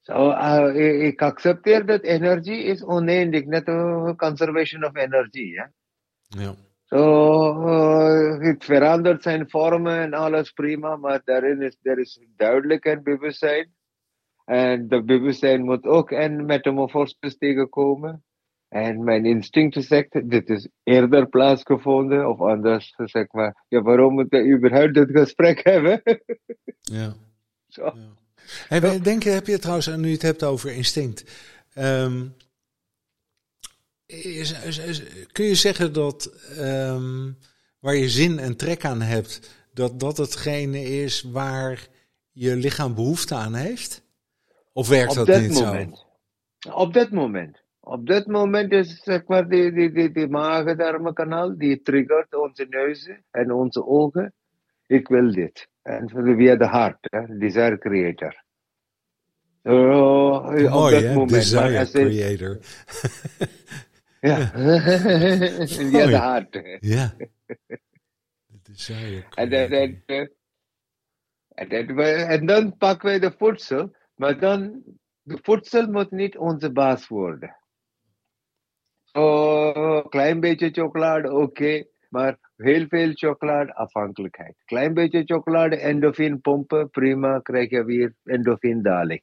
So, 0.00 0.30
uh, 0.30 1.06
ik 1.06 1.22
accepteer 1.22 1.86
dat 1.86 2.02
energie 2.02 2.62
is 2.62 2.84
oneindig, 2.84 3.44
net 3.44 3.68
een 3.68 4.16
conservation 4.16 4.84
of 4.84 4.96
energy. 4.96 5.42
Ja? 5.42 5.72
ja. 6.28 6.54
So, 6.92 7.02
uh, 7.66 8.40
het 8.40 8.64
verandert 8.64 9.22
zijn 9.22 9.50
vormen 9.50 9.98
en 9.98 10.14
alles 10.14 10.50
prima, 10.50 10.96
maar 10.96 11.20
daarin 11.24 11.62
is 11.62 11.76
er 11.82 11.98
is 11.98 12.20
duidelijk 12.36 12.84
een 12.84 13.02
bewustzijn. 13.02 13.72
En 14.44 14.88
de 14.88 15.02
bewustzijn 15.02 15.64
moet 15.64 15.84
ook 15.84 16.10
een 16.10 16.44
metamorfose 16.44 17.36
tegenkomen. 17.38 18.24
En 18.68 19.04
mijn 19.04 19.24
instinct 19.24 19.84
zegt, 19.84 20.30
dit 20.30 20.48
is 20.48 20.68
eerder 20.82 21.28
plaatsgevonden, 21.28 22.28
of 22.28 22.40
anders 22.40 22.94
zeg 22.96 23.32
maar, 23.32 23.64
ja, 23.68 23.82
waarom 23.82 24.14
moeten 24.14 24.42
we 24.42 24.56
überhaupt 24.56 24.94
dit 24.94 25.10
gesprek 25.10 25.64
hebben? 25.72 26.02
ja. 26.80 27.12
Zo. 27.68 27.84
ja. 27.84 28.18
Hey, 28.68 29.00
denk 29.00 29.22
je, 29.22 29.30
heb 29.30 29.46
je 29.46 29.58
trouwens, 29.58 29.96
nu 29.96 30.06
je 30.06 30.12
het 30.12 30.22
hebt 30.22 30.44
over 30.44 30.72
instinct, 30.72 31.24
um, 31.78 32.34
is, 34.10 34.64
is, 34.64 35.02
kun 35.32 35.44
je 35.44 35.54
zeggen 35.54 35.92
dat 35.92 36.48
um, 36.58 37.38
waar 37.80 37.94
je 37.94 38.08
zin 38.08 38.38
en 38.38 38.56
trek 38.56 38.84
aan 38.84 39.00
hebt, 39.00 39.58
dat 39.74 40.00
dat 40.00 40.16
hetgene 40.16 40.82
is 40.82 41.22
waar 41.22 41.86
je 42.32 42.56
lichaam 42.56 42.94
behoefte 42.94 43.34
aan 43.34 43.54
heeft? 43.54 44.02
Of 44.72 44.88
werkt 44.88 45.18
op 45.18 45.26
dat, 45.26 45.40
niet 45.40 45.52
moment. 45.52 46.06
zo? 46.58 46.70
Op 46.70 46.94
dat 46.94 47.10
moment. 47.10 47.62
Op 47.80 48.06
dat 48.06 48.26
moment 48.26 48.72
is 48.72 49.02
zeg 49.02 49.26
maar 49.26 49.48
die, 49.48 49.72
die, 49.72 49.92
die, 49.92 50.12
die 50.12 50.28
maag-darmkanaal 50.28 51.58
die 51.58 51.82
triggert 51.82 52.34
onze 52.34 52.66
neuzen 52.68 53.24
en 53.30 53.52
onze 53.52 53.86
ogen. 53.86 54.32
Ik 54.86 55.08
wil 55.08 55.32
dit. 55.32 55.68
En 55.82 56.08
via 56.36 56.56
de 56.56 56.66
hart, 56.66 56.98
hè, 57.00 57.38
desire 57.38 57.78
creator. 57.78 58.42
Mooi, 59.62 60.66
op 60.66 60.90
dat 60.90 61.14
moment. 61.14 61.30
Desire 61.30 61.90
creator. 61.90 62.58
ja, 64.20 64.50
via 65.66 66.06
de 66.12 66.16
hart. 66.16 66.60
Ja. 66.80 67.14
en, 69.34 69.50
dan, 69.50 69.70
en, 69.70 70.02
en, 71.54 71.98
en 72.28 72.46
dan 72.46 72.76
pakken 72.76 73.08
wij 73.08 73.18
de 73.18 73.32
voedsel 73.38 73.98
maar 74.20 74.38
dan, 74.38 74.82
de 75.22 75.38
voedsel 75.42 75.86
moet 75.90 76.10
niet 76.10 76.38
onze 76.38 76.72
baas 76.72 77.08
worden. 77.08 77.56
Zo, 79.04 80.02
klein 80.02 80.40
beetje 80.40 80.70
chocolade, 80.70 81.32
oké. 81.32 81.84
maar 82.08 82.38
heel 82.56 82.86
veel 82.88 83.10
chocolade, 83.12 83.74
afhankelijkheid. 83.74 84.56
Klein 84.64 84.94
beetje 84.94 85.22
chocolade, 85.24 85.76
endorfine 85.76 86.36
pompen, 86.36 86.90
prima, 86.90 87.38
krijg 87.38 87.70
je 87.70 87.84
weer 87.84 88.14
endorfinedaling. 88.24 89.22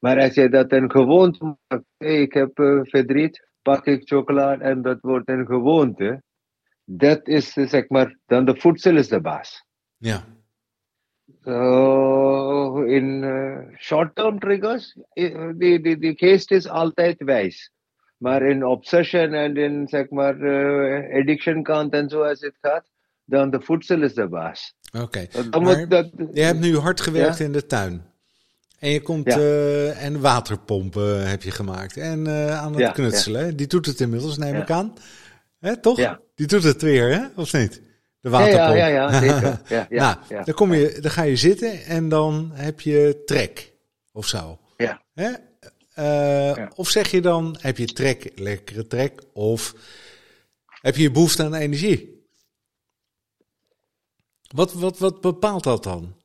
Maar 0.00 0.20
als 0.20 0.34
je 0.34 0.48
dat 0.48 0.72
een 0.72 0.90
gewoonte 0.90 1.44
maakt, 1.44 1.84
hey, 1.96 2.20
ik 2.20 2.32
heb 2.32 2.58
uh, 2.58 2.80
verdriet, 2.82 3.48
pak 3.64 3.86
ik 3.86 4.08
chocolade 4.08 4.64
en 4.64 4.82
dat 4.82 4.98
wordt 5.00 5.28
een 5.28 5.46
gewoonte. 5.46 6.22
Dat 6.84 7.28
is, 7.28 7.52
zeg 7.52 7.88
maar, 7.88 8.18
dan 8.26 8.44
de 8.44 8.56
voedsel 8.56 8.96
is 8.96 9.08
de 9.08 9.20
baas. 9.20 9.64
Ja. 9.96 10.24
So 11.44 12.82
in 12.82 13.22
uh, 13.22 13.58
short-term 13.78 14.38
triggers, 14.38 14.96
the, 15.14 15.78
the, 15.82 15.96
the 16.00 16.14
case 16.14 16.54
is 16.54 16.68
altijd 16.68 17.22
wijs. 17.24 17.70
Maar 18.16 18.42
in 18.42 18.64
obsession 18.64 19.32
en 19.32 19.56
in 19.56 19.88
zeg 19.88 20.10
maar 20.10 20.36
uh, 20.36 21.20
addiction 21.20 21.62
kant 21.62 21.92
en 21.92 22.08
zo 22.08 22.22
als 22.22 22.40
het 22.40 22.56
gaat, 22.60 22.90
dan 23.24 23.50
de 23.50 23.60
voedsel 23.60 24.02
is 24.02 24.14
de 24.14 24.28
baas. 24.28 24.74
Oké. 24.92 25.02
Okay. 25.02 25.28
Je 26.32 26.42
hebt 26.42 26.60
nu 26.60 26.76
hard 26.76 27.00
gewerkt 27.00 27.40
in 27.40 27.52
de 27.52 27.66
tuin. 27.66 28.02
En 28.78 28.90
je 28.90 29.02
komt 29.02 29.26
ja. 29.26 29.38
uh, 29.38 30.04
en 30.04 30.20
waterpompen 30.20 31.28
heb 31.28 31.42
je 31.42 31.50
gemaakt. 31.50 31.96
En 31.96 32.28
uh, 32.28 32.60
aan 32.60 32.72
het 32.72 32.80
ja, 32.80 32.90
knutselen. 32.90 33.56
Die 33.56 33.66
doet 33.66 33.86
het 33.86 34.00
inmiddels, 34.00 34.38
neem 34.38 34.56
ik 34.56 34.70
aan. 34.70 34.94
Hè, 35.58 35.76
toch? 35.76 35.96
Ja. 35.96 36.20
Die 36.34 36.46
doet 36.46 36.62
het 36.62 36.82
weer, 36.82 37.14
hè? 37.14 37.26
Of 37.36 37.52
niet? 37.52 37.80
De 38.20 38.28
waterpomp. 38.28 38.76
Ja, 38.76 38.86
ja, 38.86 39.10
ja, 39.10 39.20
zeker. 39.20 39.60
Ja, 39.68 39.86
ja, 39.90 40.20
nou, 40.28 40.44
Dan, 40.44 40.54
kom 40.54 40.74
je, 40.74 40.98
dan 41.00 41.10
ga 41.10 41.22
je 41.22 41.36
zitten 41.36 41.84
en 41.84 42.08
dan 42.08 42.50
heb 42.54 42.80
je 42.80 43.22
trek 43.24 43.72
of 44.12 44.26
zo. 44.26 44.58
Ja. 44.76 45.02
Hè? 45.14 45.30
Uh, 45.98 46.66
Of 46.74 46.88
zeg 46.88 47.10
je 47.10 47.20
dan, 47.20 47.56
heb 47.60 47.78
je 47.78 47.86
trek, 47.86 48.32
lekkere 48.34 48.86
trek, 48.86 49.22
of 49.32 49.74
heb 50.80 50.96
je 50.96 51.10
behoefte 51.10 51.42
aan 51.42 51.54
energie? 51.54 52.26
Wat, 54.54 54.72
wat, 54.72 54.98
wat 54.98 55.20
bepaalt 55.20 55.64
dat 55.64 55.82
dan? 55.82 56.16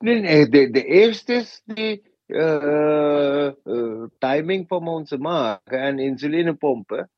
Nee, 0.00 0.20
nee 0.20 0.48
de, 0.48 0.70
de 0.70 0.84
eerste 0.84 1.32
is 1.32 1.62
die 1.64 2.02
uh, 2.26 3.50
uh, 3.64 4.04
timing 4.18 4.68
van 4.68 4.88
onze 4.88 5.18
maag 5.18 5.60
en 5.64 5.98
insulinepompen 5.98 7.10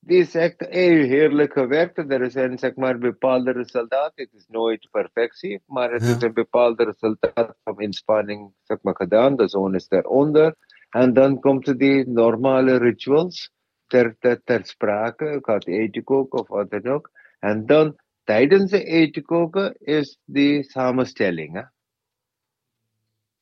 die 0.00 0.24
zegt, 0.24 0.60
hey, 0.60 0.94
heerlijk 0.94 1.52
gewerkt. 1.52 1.98
Er 1.98 2.22
is 2.22 2.34
een 2.34 2.58
zeg 2.58 2.74
maar, 2.74 2.98
bepaalde 2.98 3.52
resultaat. 3.52 4.12
Het 4.14 4.32
is 4.32 4.46
nooit 4.48 4.88
perfectie, 4.90 5.62
maar 5.66 5.92
het 5.92 6.02
ja. 6.02 6.16
is 6.16 6.22
een 6.22 6.32
bepaalde 6.32 6.84
resultaat 6.84 7.56
van 7.64 7.80
inspanning 7.80 8.52
zeg 8.62 8.78
maar, 8.82 8.96
gedaan. 8.96 9.36
De 9.36 9.48
zone 9.48 9.76
is 9.76 9.88
daaronder. 9.88 10.54
En 10.90 11.12
dan 11.12 11.40
komt 11.40 11.78
die 11.78 12.08
normale 12.08 12.76
rituals 12.76 13.52
ter, 13.86 14.16
ter, 14.18 14.40
ter 14.44 14.66
sprake. 14.66 15.38
Gaat 15.42 15.66
eten 15.66 16.04
koken 16.04 16.38
of 16.38 16.48
wat 16.48 16.70
dan 16.70 16.86
ook. 16.86 17.10
En 17.38 17.66
dan 17.66 17.96
tijdens 18.24 18.70
de 18.70 18.84
eten 18.84 19.22
koken 19.22 19.74
is 19.78 20.18
die 20.24 20.62
samenstelling. 20.62 21.54
Hè? 21.54 21.62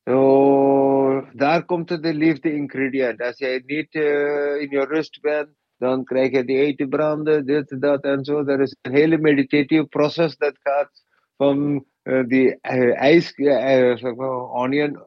So, 0.08 1.28
daar 1.32 1.64
komt 1.64 2.02
de 2.02 2.14
liefde 2.14 2.52
ingrediënt. 2.52 3.22
Als 3.22 3.38
jij 3.38 3.62
niet 3.66 3.94
uh, 3.94 4.60
in 4.60 4.70
je 4.70 4.84
rust 4.88 5.20
bent, 5.20 5.48
dan 5.78 6.04
krijg 6.04 6.30
je 6.30 6.44
die 6.44 6.58
eten 6.58 6.88
branden, 6.88 7.46
dit, 7.46 7.80
dat 7.80 8.04
en 8.04 8.24
zo. 8.24 8.44
Er 8.44 8.60
is 8.60 8.76
een 8.82 8.94
hele 8.94 9.18
meditative 9.18 9.86
proces 9.86 10.36
dat 10.36 10.58
gaat 10.62 11.04
van 11.36 11.84
uh, 12.02 12.26
die 12.26 12.46
uh, 12.46 13.00
ijs, 13.00 13.32
zeg 13.34 14.14
maar, 14.14 14.50
onion, 14.50 14.98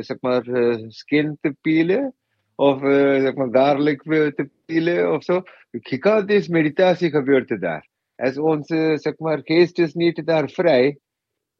zeg 0.00 0.16
maar, 0.20 0.44
skin 0.88 1.38
te 1.40 1.56
peelen. 1.60 2.14
Of 2.54 2.80
zeg 3.20 3.34
maar, 3.34 3.48
garlic 3.50 4.02
te 4.02 4.50
peelen 4.66 5.12
of 5.12 5.24
zo. 5.24 5.42
Gigantisch 5.70 6.48
meditatie 6.48 7.10
gebeurt 7.10 7.60
daar. 7.60 7.88
Als 8.16 8.38
onze 8.38 8.98
zeg 9.00 9.18
maar, 9.18 9.40
geest 9.42 9.78
is 9.78 9.94
niet 9.94 10.26
daar 10.26 10.50
vrij, 10.50 10.98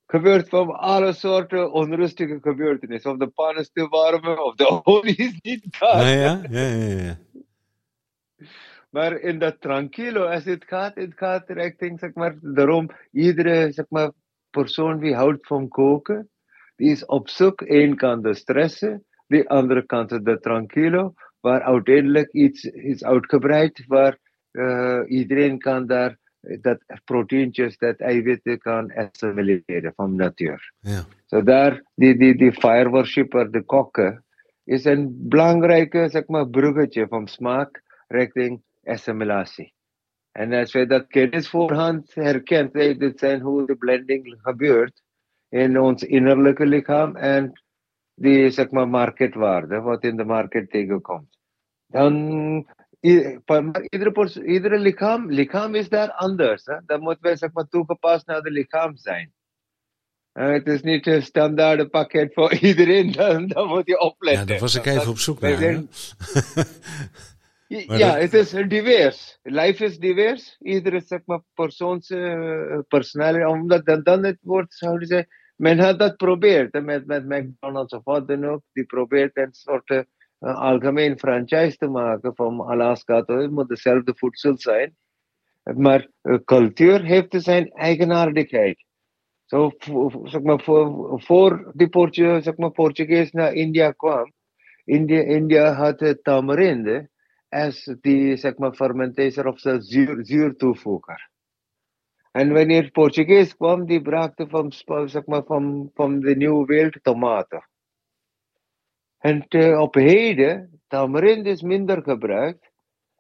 gebeurt 0.07 0.49
van 0.49 0.71
alle 0.71 1.12
soorten 1.12 1.73
onrustige 1.73 2.38
gebeurtenissen. 2.40 3.11
Of 3.11 3.16
de 3.16 3.27
pan 3.27 3.57
is 3.57 3.71
te 3.71 3.88
warm, 3.88 4.38
of 4.38 4.55
de 4.55 4.81
olie 4.85 5.16
is 5.16 5.38
niet 5.42 5.79
daar. 5.79 6.09
Ja, 6.09 6.40
ja, 6.51 6.61
ja, 6.61 6.87
ja. 6.87 7.03
ja. 7.03 7.19
Maar 8.90 9.21
in 9.21 9.38
dat 9.38 9.61
tranquilo, 9.61 10.25
als 10.25 10.45
het 10.45 10.64
gaat, 10.64 10.95
het 10.95 11.12
gaat 11.14 11.49
richting, 11.49 11.99
zeg 11.99 12.14
maar, 12.14 12.35
daarom, 12.40 12.90
iedere, 13.12 13.73
zeg 13.73 13.85
maar, 13.88 14.11
persoon 14.51 14.99
die 14.99 15.14
houdt 15.14 15.47
van 15.47 15.69
koken, 15.69 16.31
die 16.77 16.90
is 16.90 17.05
op 17.05 17.29
zoek, 17.29 17.62
één 17.62 17.97
kant 17.97 18.23
de 18.23 18.35
stressen, 18.35 19.05
de 19.27 19.49
andere 19.49 19.87
kant 19.87 20.25
de 20.25 20.38
tranquilo, 20.40 21.14
waar 21.40 21.62
uiteindelijk 21.62 22.33
iets 22.33 22.64
is 22.64 23.05
uitgebreid, 23.05 23.85
waar 23.87 24.19
uh, 24.53 25.01
iedereen 25.07 25.59
kan 25.59 25.87
daar 25.87 26.19
dat 26.61 26.78
proteintjes, 27.04 27.78
dat 27.78 28.00
eiwitten 28.00 28.59
kan 28.59 28.92
assimileren 28.94 29.92
van 29.94 30.14
natuur. 30.14 30.72
Ja. 30.80 31.04
So 31.26 31.42
daar, 31.42 31.82
die, 31.94 32.16
die, 32.16 32.37
die 32.37 32.52
fire 32.52 32.88
worshipper, 32.88 33.50
de 33.50 33.62
kokken, 33.62 34.24
is 34.64 34.85
een 34.85 35.28
belangrijke 35.28 36.09
zeg 36.09 36.26
maar, 36.26 36.48
bruggetje 36.48 37.06
van 37.09 37.28
smaak 37.28 37.82
richting 38.09 38.62
assimilatie. 38.85 39.74
En 40.32 40.52
als 40.52 40.72
je 40.72 40.87
dat 40.87 41.06
kennis 41.06 41.48
voorhand 41.48 42.14
herkent, 42.14 42.72
hey, 42.72 42.96
dit 42.96 43.18
zijn 43.18 43.40
hoe 43.40 43.66
de 43.66 43.76
blending 43.76 44.38
gebeurt 44.42 45.02
in 45.48 45.80
ons 45.80 46.02
innerlijke 46.02 46.66
lichaam 46.66 47.16
en 47.16 47.62
die 48.14 48.50
zeg 48.50 48.70
maar, 48.70 48.88
marketwaarde, 48.88 49.80
wat 49.80 50.04
in 50.04 50.16
de 50.16 50.24
market 50.24 50.70
tegenkomt. 50.70 51.38
Dan 51.87 52.66
iedere, 53.00 54.44
iedere 54.44 54.78
lichaam, 54.78 55.30
lichaam 55.30 55.74
is 55.74 55.88
daar 55.88 56.12
anders. 56.12 56.64
Hè? 56.64 56.76
Dan 56.87 57.00
moet 57.00 57.18
wij 57.20 57.37
zeg 57.37 57.52
maar, 57.52 57.68
toegepast 57.68 58.26
naar 58.26 58.42
de 58.42 58.50
lichaam 58.50 58.96
zijn. 58.96 59.35
Uh, 60.32 60.52
het 60.52 60.66
is 60.66 60.82
niet 60.82 61.06
een 61.06 61.22
standaard 61.22 61.90
pakket 61.90 62.35
voor 62.35 62.54
iedereen, 62.68 63.12
dan, 63.12 63.46
dan 63.46 63.68
moet 63.68 63.87
je 63.87 63.98
opletten. 63.98 64.40
Ja, 64.40 64.46
daar 64.46 64.59
was 64.59 64.74
ik 64.74 64.87
even 64.87 65.09
op 65.09 65.18
zoek 65.18 65.40
naar. 65.40 65.61
ja, 67.98 68.16
het 68.16 68.35
is 68.35 68.50
divers. 68.50 69.38
Life 69.42 69.85
is 69.85 69.98
divers. 69.98 70.56
Iedere 70.61 71.00
zeg 71.00 71.20
maar, 71.24 71.40
persoons 71.54 72.11
uh, 72.11 72.78
personality, 72.88 73.44
omdat 73.44 73.87
dan, 73.87 74.02
dan 74.02 74.24
het 74.24 74.38
wordt, 74.40 74.74
zouden 74.74 75.09
ze 75.09 75.26
men 75.56 75.78
had 75.78 75.98
dat 75.98 76.11
geprobeerd 76.11 76.82
met, 76.82 77.06
met 77.06 77.28
McDonald's 77.28 77.92
of 77.92 78.04
wat 78.04 78.28
dan 78.28 78.44
ook. 78.44 78.62
Die 78.72 78.85
probeert 78.85 79.37
een 79.37 79.54
soort 79.54 80.04
uh, 80.40 80.55
algemeen 80.55 81.18
franchise 81.18 81.77
te 81.77 81.88
maken 81.88 82.35
van 82.35 82.61
Alaska. 82.61 83.22
Het 83.27 83.51
moet 83.51 83.68
dezelfde 83.68 84.14
voedsel 84.16 84.59
zijn. 84.59 84.96
Maar 85.62 86.09
uh, 86.22 86.38
cultuur 86.44 87.03
heeft 87.03 87.42
zijn 87.42 87.70
eigenaardigheid. 87.70 88.85
Zo, 89.44 89.70
zeg 90.22 90.42
maar, 90.42 90.61
voor, 90.61 91.12
voor 91.22 91.70
die 91.75 91.88
Portu 91.88 92.42
zeg 92.42 92.57
maar, 92.57 92.70
Portugees 92.70 93.33
naar 93.33 93.53
India 93.53 93.90
kwam, 93.90 94.33
India, 94.85 95.20
India 95.20 95.72
had 95.72 96.18
tamarinde 96.22 97.09
als 97.49 97.94
die 98.01 98.37
zeg 98.37 98.57
maar, 98.57 98.75
fermentator 98.75 99.46
of 99.46 99.61
de 99.61 99.83
zuur, 99.83 100.18
zuurtoevoeger. 100.20 101.31
En 102.33 102.53
wanneer 102.53 102.90
Portugees 102.90 103.57
kwam, 103.57 103.87
die 103.87 104.03
brachten 104.03 104.49
van, 104.49 104.72
zeg 105.09 105.27
maar, 105.27 105.44
van, 105.44 105.90
van 105.94 106.20
de 106.20 106.37
nieuwe 106.37 106.66
wereld 106.66 106.99
tomaten. 107.03 107.68
En 109.27 109.49
te, 109.49 109.79
op 109.81 109.95
heden, 109.95 110.81
tamarind 110.87 111.47
is 111.47 111.62
minder 111.62 112.03
gebruikt 112.03 112.71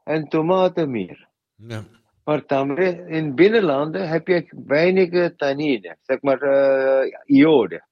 en 0.04 0.28
tomaten 0.28 0.90
meer. 0.90 1.28
Ja. 1.56 1.84
Maar 2.24 2.44
tamarind, 2.44 3.08
in 3.08 3.34
binnenlanden 3.34 4.08
heb 4.08 4.26
je 4.26 4.52
weinig 4.66 5.36
tannine, 5.36 5.96
zeg 6.02 6.22
maar 6.22 6.42
uh, 6.42 7.12
iode. 7.24 7.86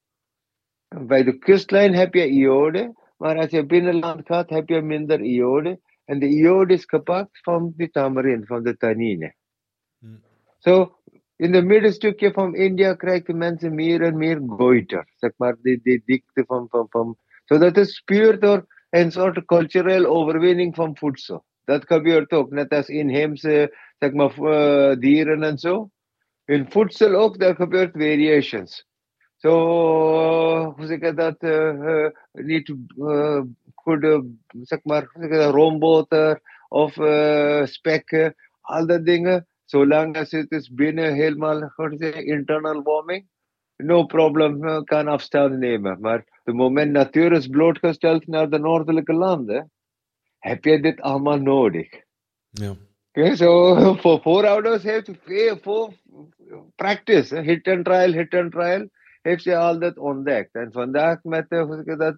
Bij 0.88 1.24
de 1.24 1.38
kustlijn 1.38 1.94
heb 1.94 2.14
je 2.14 2.28
iode, 2.28 2.94
maar 3.16 3.36
als 3.36 3.50
je 3.50 3.66
binnenland 3.66 4.26
gaat, 4.26 4.50
heb 4.50 4.68
je 4.68 4.82
minder 4.82 5.20
iode. 5.20 5.80
En 6.04 6.18
de 6.18 6.28
iode 6.28 6.74
is 6.74 6.84
gepakt 6.84 7.38
van 7.42 7.72
de 7.76 7.90
tamarind, 7.90 8.46
van 8.46 8.62
de 8.62 8.76
tannine. 8.76 9.34
Zo, 9.98 10.06
hm. 10.06 10.16
so, 10.58 10.98
in 11.36 11.54
het 11.54 11.64
middenstukje 11.64 12.32
van 12.32 12.54
India 12.54 12.94
krijgen 12.94 13.36
mensen 13.36 13.74
meer 13.74 14.02
en 14.02 14.16
meer 14.16 14.40
goiter. 14.46 15.12
Zeg 15.16 15.32
maar, 15.36 15.56
die, 15.62 15.80
die 15.82 16.02
dikte 16.04 16.44
van, 16.46 16.66
van, 16.68 16.86
van. 16.88 17.16
So 17.44 17.58
dat 17.58 17.76
is 17.76 18.00
puur 18.00 18.40
door 18.40 18.66
een 18.90 19.10
soort 19.10 19.44
culturele 19.44 20.08
overwinning 20.08 20.74
van 20.74 20.96
voedsel. 20.96 21.44
Dat 21.64 21.86
gebeurt 21.86 22.32
ook, 22.32 22.50
net 22.50 22.72
als 22.72 22.88
inheemse 22.88 23.76
zeg 23.98 24.12
maar, 24.12 24.38
uh, 24.38 24.98
dieren 24.98 25.42
en 25.42 25.58
zo. 25.58 25.90
In 26.44 26.70
voedsel 26.70 27.14
ook, 27.14 27.38
daar 27.38 27.54
gebeurt 27.54 27.92
variations. 27.92 28.86
Zo, 29.36 30.74
so, 30.78 31.12
dat, 31.14 31.42
uh, 31.42 32.06
goede, 33.74 34.34
zeg 34.62 34.84
maar, 34.84 35.08
hoe 35.12 35.22
zeg 35.22 35.30
ik 35.30 35.36
dat, 35.36 35.54
roomboter 35.54 36.40
of 36.68 36.96
uh, 36.96 37.64
spekken, 37.64 38.24
uh, 38.24 38.30
al 38.60 38.86
dat 38.86 39.04
dingen. 39.04 39.46
Zolang 39.64 40.16
als 40.16 40.30
het 40.30 40.50
is 40.50 40.72
binnen 40.72 41.14
helemaal, 41.14 41.72
hoe 41.74 41.94
zeg 41.98 42.14
internal 42.14 42.82
warming, 42.82 43.26
no 43.76 44.04
problem, 44.06 44.84
kan 44.84 45.08
afstand 45.08 45.58
nemen. 45.58 46.00
Maar 46.00 46.24
de 46.44 46.52
moment 46.52 46.92
natuur 46.92 47.32
is 47.32 47.46
blootgesteld 47.46 48.26
naar 48.26 48.50
de 48.50 48.58
noordelijke 48.58 49.12
landen, 49.12 49.70
heb 50.38 50.64
je 50.64 50.80
dit 50.80 51.00
allemaal 51.00 51.38
nodig. 51.38 51.88
Ja. 52.50 52.74
Okay, 53.12 53.36
so 53.36 53.74
voor 54.02 54.20
voorouders 54.20 54.82
heeft 54.82 55.10
veel 55.22 55.58
voor 55.58 55.92
practice, 56.74 57.40
hit 57.40 57.68
and 57.68 57.84
trial, 57.84 58.12
hit 58.12 58.34
and 58.34 58.52
trial, 58.52 58.88
heeft 59.22 59.42
ze 59.42 59.56
al 59.56 59.78
dat 59.78 59.98
ontdekt. 59.98 60.54
En 60.54 60.72
vandaag 60.72 61.22
met 61.22 61.46
uh, 61.48 61.80
dat 61.84 62.16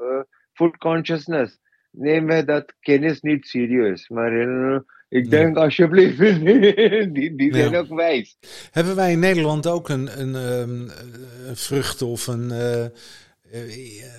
uh, 0.00 0.20
food 0.52 0.76
consciousness 0.76 1.58
nemen 1.90 2.36
we 2.36 2.44
dat 2.44 2.74
kennis 2.80 3.20
niet 3.20 3.46
serieus. 3.46 4.08
Maar 4.08 4.32
uh, 4.32 4.78
ik 5.08 5.30
denk 5.30 5.54
ja. 5.56 5.62
alsjeblieft, 5.62 6.18
die, 6.18 7.34
die 7.34 7.54
zijn 7.54 7.70
ja. 7.70 7.78
ook 7.78 7.88
wijs. 7.88 8.38
Hebben 8.70 8.96
wij 8.96 9.12
in 9.12 9.18
Nederland 9.18 9.66
ook 9.66 9.88
een, 9.88 10.20
een, 10.20 10.34
een 10.34 11.56
vrucht 11.56 12.02
of 12.02 12.26
een, 12.26 12.50
uh, 12.50 12.84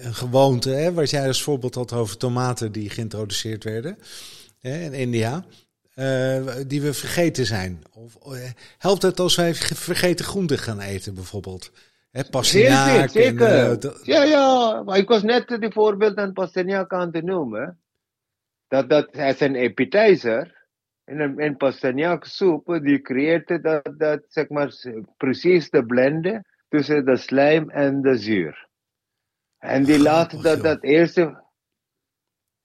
een 0.02 0.14
gewoonte, 0.14 0.70
hè, 0.70 0.94
waar 0.94 1.06
jij 1.06 1.28
als 1.28 1.44
voorbeeld 1.44 1.76
had 1.76 1.94
over 1.94 2.18
tomaten 2.18 2.72
die 2.72 2.90
geïntroduceerd 2.90 3.64
werden 3.64 3.98
hè, 4.60 4.80
in 4.80 4.94
India? 4.94 5.44
Uh, 5.96 6.56
die 6.68 6.82
we 6.82 6.94
vergeten 6.94 7.46
zijn? 7.46 7.84
Of, 7.94 8.18
uh, 8.28 8.50
helpt 8.78 9.02
het 9.02 9.20
als 9.20 9.36
wij 9.36 9.54
vergeten 9.56 10.26
groenten 10.26 10.58
gaan 10.58 10.80
eten, 10.80 11.14
bijvoorbeeld? 11.14 11.72
Hè, 12.12 12.24
pastinaak. 12.24 13.10
Zeker. 13.10 13.48
En, 13.48 13.80
uh, 13.86 13.92
ja, 14.04 14.24
ja. 14.24 14.84
Maar 14.84 14.98
ik 14.98 15.08
was 15.08 15.24
net 15.24 15.58
die 15.60 15.72
voorbeeld 15.72 16.18
aan 16.18 16.34
pastinaak 16.34 16.94
aan 16.94 17.12
te 17.12 17.22
noemen. 17.22 17.80
Dat 18.68 18.90
dat 18.90 19.18
als 19.18 19.40
een 19.40 19.58
appetizer. 19.58 20.59
In 21.10 21.20
een, 21.20 21.42
een 21.42 21.58
pastinaak 21.58 22.26
soep, 22.26 22.80
die 22.82 23.02
creëert 23.02 23.64
dat, 23.64 23.94
dat, 23.98 24.26
zeg 24.28 24.50
maar, 24.50 24.74
precies 25.18 25.70
de 25.70 25.86
blende 25.86 26.44
tussen 26.68 27.06
de 27.06 27.16
slijm 27.16 27.70
en 27.70 28.02
de 28.02 28.18
zuur. 28.18 28.68
En 29.58 29.84
die 29.84 30.00
laat 30.00 30.44
dat, 30.44 30.62
dat 30.62 30.84
eerste 30.84 31.48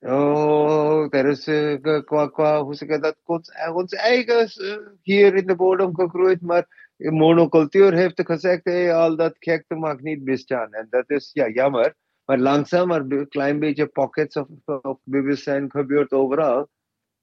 Oh, 0.07 1.07
er 1.11 1.27
is 1.27 1.49
uh, 1.49 2.03
qua, 2.05 2.29
qua, 2.29 2.63
hoe 2.63 2.75
zeg 2.75 2.89
ik 2.89 3.03
dat, 3.03 3.17
ons, 3.25 3.51
ons 3.73 3.93
eigen 3.93 4.51
uh, 4.57 4.77
hier 5.03 5.35
in 5.35 5.47
de 5.47 5.57
bodem 5.57 5.95
gegroeid, 5.95 6.41
maar 6.41 6.67
monocultuur 6.97 7.93
heeft 7.93 8.23
gezegd, 8.25 8.65
hey, 8.65 8.95
al 8.95 9.17
dat 9.17 9.37
gekte 9.39 9.75
mag 9.75 10.01
niet 10.01 10.25
bestaan. 10.25 10.73
En 10.73 10.87
dat 10.91 11.11
is 11.11 11.31
ja, 11.33 11.49
jammer. 11.49 11.95
Maar 12.25 12.39
langzaam, 12.39 12.89
maar 12.89 13.01
een 13.01 13.29
klein 13.29 13.59
beetje 13.59 13.87
pockets 13.87 14.37
of, 14.37 14.47
of 14.65 14.99
bewustzijn 15.05 15.71
gebeurt 15.71 16.13
overal. 16.13 16.69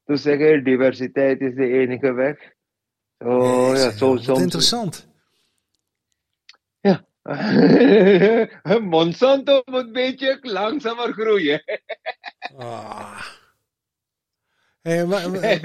Dus 0.05 0.21
zeggen, 0.21 0.63
diversiteit 0.63 1.41
is 1.41 1.55
de 1.55 1.67
enige 1.67 2.13
weg. 2.13 2.53
Oh, 3.17 3.71
ja, 3.75 3.91
zo, 3.91 4.17
soms, 4.17 4.41
interessant. 4.41 5.07
Ja. 6.79 7.05
Monsanto 8.79 9.61
moet 9.65 9.85
een 9.85 9.91
beetje 9.91 10.39
langzamer 10.41 11.13
groeien. 11.13 11.63
Ah. 12.57 13.25
Hey, 14.81 15.05
maar, 15.05 15.31
we, 15.31 15.59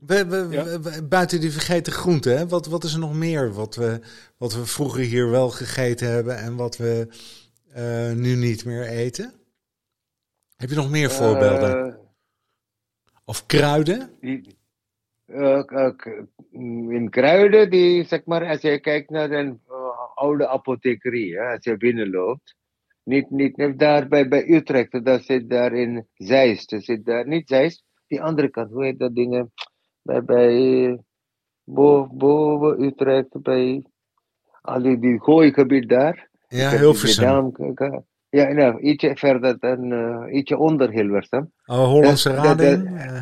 we, 0.00 0.48
we, 0.82 1.06
buiten 1.08 1.40
die 1.40 1.50
vergeten 1.50 1.92
groenten, 1.92 2.38
hè, 2.38 2.48
wat, 2.48 2.66
wat 2.66 2.84
is 2.84 2.92
er 2.92 2.98
nog 2.98 3.14
meer 3.14 3.52
wat 3.52 3.74
we, 3.74 4.00
wat 4.36 4.54
we 4.54 4.66
vroeger 4.66 5.02
hier 5.02 5.30
wel 5.30 5.50
gegeten 5.50 6.10
hebben 6.10 6.38
en 6.38 6.56
wat 6.56 6.76
we 6.76 7.08
uh, 7.76 8.12
nu 8.12 8.34
niet 8.34 8.64
meer 8.64 8.86
eten? 8.86 9.32
Heb 10.56 10.68
je 10.68 10.74
nog 10.74 10.90
meer 10.90 11.10
voorbeelden? 11.10 11.86
Uh, 11.86 11.94
of 13.28 13.46
kruiden? 13.46 14.10
Uh, 15.26 15.62
in 16.92 17.10
kruiden, 17.10 17.70
die, 17.70 18.04
zeg 18.04 18.24
maar, 18.24 18.48
als 18.48 18.60
je 18.60 18.80
kijkt 18.80 19.10
naar 19.10 19.30
een 19.30 19.60
oude 20.14 20.48
apothekerie, 20.48 21.36
hè, 21.36 21.52
als 21.52 21.64
je 21.64 21.76
binnenloopt, 21.76 22.56
niet, 23.02 23.30
niet, 23.30 23.78
daar 23.78 24.08
bij, 24.08 24.28
bij 24.28 24.48
Utrecht, 24.50 25.04
dat 25.04 25.24
zit 25.24 25.50
daar 25.50 25.72
in 25.72 26.06
Zeist. 26.14 26.70
Dat 26.70 26.84
zit 26.84 27.04
daar, 27.04 27.26
niet 27.26 27.48
Zeist, 27.48 27.84
die 28.06 28.22
andere 28.22 28.48
kant, 28.48 28.70
hoe 28.70 28.84
heet 28.84 28.98
dat 28.98 29.14
dingen? 29.14 29.52
Bij, 30.02 30.24
bij 30.24 30.98
boven, 31.64 32.16
boven 32.16 32.82
Utrecht, 32.82 33.42
bij 33.42 33.82
al 34.60 34.82
die, 34.82 34.98
die 34.98 35.20
gooigebied 35.20 35.88
daar. 35.88 36.28
Ja, 36.48 36.70
Hilversum. 36.70 37.52
Ja, 38.30 38.52
nou, 38.52 38.80
ietsje 38.80 39.16
verder 39.16 39.58
dan, 39.58 39.92
uh, 39.92 40.34
ietsje 40.34 40.58
onder 40.58 40.90
Hilversum. 40.90 41.52
Oh, 41.68 41.84
Hollandse 41.84 42.34
Rading? 42.34 42.88
Uh, 42.90 43.20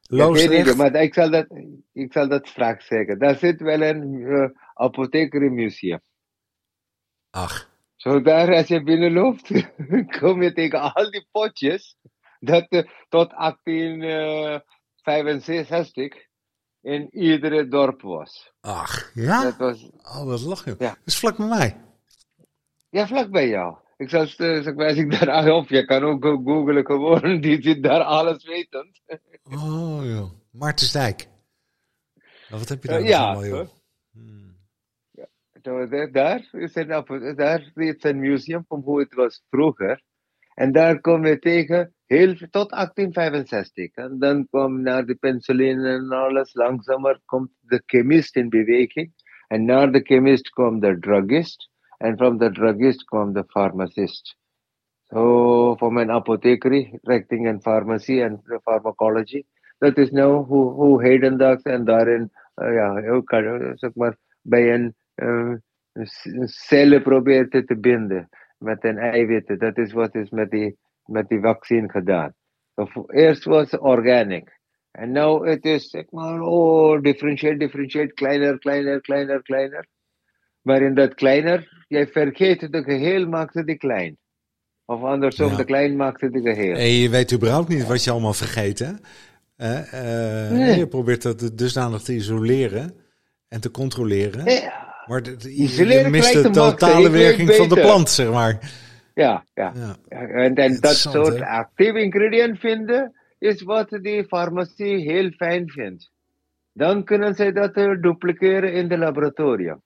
ja, 0.00 0.28
niet, 0.28 0.76
maar 0.76 0.94
ik 0.94 1.14
zal, 1.14 1.30
dat, 1.30 1.46
ik 1.92 2.12
zal 2.12 2.28
dat 2.28 2.48
straks 2.48 2.86
zeggen. 2.86 3.18
Daar 3.18 3.36
zit 3.36 3.60
wel 3.60 3.82
een 3.82 4.12
uh, 4.12 4.48
apothekeriemuseum. 4.74 6.00
Ach. 7.30 7.70
Zo 7.96 8.20
daar 8.22 8.54
als 8.54 8.66
je 8.66 8.82
binnenloopt, 8.82 9.50
kom 10.20 10.42
je 10.42 10.52
tegen 10.52 10.94
al 10.94 11.10
die 11.10 11.28
potjes. 11.30 11.96
Dat 12.40 12.66
uh, 12.68 12.82
tot 13.08 13.30
1865 13.30 16.14
in 16.80 17.08
iedere 17.10 17.68
dorp 17.68 18.02
was. 18.02 18.52
Ach, 18.60 19.10
ja? 19.14 19.42
Dat 19.42 19.56
was, 19.56 19.90
Oh, 20.02 20.24
wat 20.24 20.40
lachen. 20.40 20.74
Ja. 20.78 20.88
Dat 20.88 20.98
is 21.04 21.18
vlak 21.18 21.36
bij 21.36 21.46
mij. 21.46 21.80
ja, 22.90 23.06
vlak 23.06 23.30
bij 23.30 23.48
jou. 23.48 23.76
Ik 23.98 24.08
zal 24.10 24.26
st- 24.26 24.36
zeg 24.36 24.74
maar, 24.74 24.86
als 24.88 24.96
ik 24.96 25.10
daar 25.20 25.50
op, 25.58 25.68
je 25.68 25.84
kan 25.84 26.02
ook 26.02 26.22
go- 26.24 26.42
googlen 26.44 26.86
gewoon, 26.86 27.40
die 27.40 27.62
zit 27.62 27.82
daar 27.82 28.02
alles 28.02 28.44
wetend. 28.44 29.00
Oh, 29.42 30.00
joh. 30.04 30.30
Maartensdijk. 30.52 31.26
Nou, 32.48 32.60
wat 32.60 32.68
heb 32.68 32.82
je 32.82 32.88
daar 32.88 32.96
Eh, 32.96 33.02
nog 33.02 33.12
ja, 33.12 33.24
allemaal, 33.24 33.46
joh? 33.46 33.54
hoor. 33.56 33.68
Hmm. 34.12 34.56
There, 35.62 36.10
daar 36.10 36.48
is 36.52 36.74
een, 36.74 36.92
app- 36.92 37.32
daar 37.36 37.70
is 37.74 37.94
een 38.02 38.18
museum 38.18 38.64
van 38.68 38.80
hoe 38.80 39.00
het 39.00 39.14
was 39.14 39.42
vroeger. 39.50 40.02
En 40.54 40.72
daar 40.72 41.00
komen 41.00 41.30
we 41.30 41.38
tegen 41.38 41.94
heel, 42.06 42.34
tot 42.50 42.70
1865. 42.70 43.94
En 43.94 44.18
dan 44.18 44.46
kwam 44.48 44.82
naar 44.82 45.06
de 45.06 45.14
penicillin 45.14 45.78
en 45.84 46.10
alles. 46.12 46.54
Langzamer 46.54 47.20
komt 47.24 47.50
de 47.60 47.82
chemist 47.86 48.36
in 48.36 48.48
beweging. 48.48 49.12
En 49.48 49.64
na 49.64 49.86
de 49.86 50.00
chemist 50.00 50.50
kwam 50.50 50.80
de 50.80 50.98
druggist. 50.98 51.70
En 51.98 52.16
from 52.16 52.38
the 52.38 52.50
druggist 52.50 53.04
kwam 53.12 53.34
the 53.34 53.44
pharmacist. 53.52 54.34
So 55.10 55.76
from 55.78 55.98
an 55.98 56.10
apothecary, 56.10 56.92
directing 57.04 57.46
and 57.48 57.62
pharmacy 57.62 58.20
and 58.20 58.38
pharmacology. 58.64 59.46
that 59.80 59.98
is 59.98 60.12
now 60.12 60.42
who 60.42 60.44
hoe, 60.44 60.72
hoe 60.72 61.02
hedendaags 61.02 61.62
en 61.62 61.84
daarin, 61.84 62.30
eh, 62.54 62.72
yeah, 62.72 64.12
bij 64.42 64.74
een 64.74 64.94
eh, 65.14 65.52
c- 65.92 66.48
cellen 66.48 67.02
probeert 67.02 67.50
te 67.50 67.76
binden 67.80 68.28
met 68.58 68.84
een 68.84 68.98
eiwitten. 68.98 69.58
Dat 69.58 69.78
is 69.78 69.92
wat 69.92 70.14
is 70.14 70.30
met 70.30 70.50
die, 70.50 70.78
met 71.04 71.28
die 71.28 71.40
vaccin 71.40 71.90
gedaan. 71.90 72.34
So, 72.74 73.04
eerst 73.06 73.44
was 73.44 73.78
organic. 73.78 74.56
And 74.90 75.12
now 75.12 75.46
it 75.46 75.64
is 75.64 75.90
zeg 75.90 76.04
oh, 76.10 77.02
differentiate, 77.02 77.58
differentiate, 77.58 78.12
kleiner, 78.14 78.58
kleiner, 78.58 79.00
kleiner, 79.00 79.42
kleiner. 79.42 79.86
Maar 80.62 80.82
in 80.82 80.94
dat 80.94 81.14
kleiner, 81.14 81.84
jij 81.88 82.06
vergeet 82.06 82.72
de 82.72 82.82
geheel 82.82 83.28
maakt 83.28 83.54
het 83.54 83.66
die 83.66 83.76
klein. 83.78 84.16
Of 84.84 85.02
andersom, 85.02 85.50
Ja. 85.50 85.56
de 85.56 85.64
klein 85.64 85.96
maakt 85.96 86.20
het 86.20 86.32
die 86.32 86.42
geheel. 86.42 86.74
En 86.76 86.86
je 86.88 87.08
weet 87.08 87.32
überhaupt 87.32 87.68
niet 87.68 87.86
wat 87.86 88.04
je 88.04 88.10
allemaal 88.10 88.32
vergeet, 88.32 88.78
hè? 88.78 88.92
Eh, 89.56 90.44
eh, 90.44 90.50
Nee. 90.52 90.78
Je 90.78 90.86
probeert 90.86 91.22
dat 91.22 91.50
dusdanig 91.54 92.02
te 92.02 92.14
isoleren 92.14 92.94
en 93.48 93.60
te 93.60 93.70
controleren. 93.70 94.44
Ja, 94.50 94.86
Maar 95.06 95.22
de- 95.22 95.36
de- 95.36 95.56
je, 95.56 95.62
Isoleren 95.62 96.04
je 96.04 96.10
mist 96.10 96.32
de 96.42 96.50
totale 96.50 97.10
werking 97.10 97.54
van 97.54 97.68
de 97.68 97.74
plant, 97.80 98.10
zeg 98.10 98.30
maar. 98.30 98.58
ja, 99.14 99.44
ja. 99.54 99.72
Ja. 99.76 99.96
En, 100.28 100.54
en 100.54 100.80
dat 100.80 100.94
soort 100.96 101.38
hè? 101.38 101.46
actieve 101.46 102.00
ingredient 102.02 102.58
vinden 102.58 103.12
is 103.38 103.62
wat 103.62 103.88
de 103.88 104.24
farmacie 104.28 104.96
heel 105.12 105.30
fijn 105.30 105.68
vindt. 105.70 106.10
Dan 106.72 107.04
kunnen 107.04 107.34
zij 107.34 107.52
dat 107.52 107.72
eh, 107.74 107.90
dupliceren 108.00 108.72
in 108.72 108.88
de 108.88 108.98
laboratorium. 108.98 109.82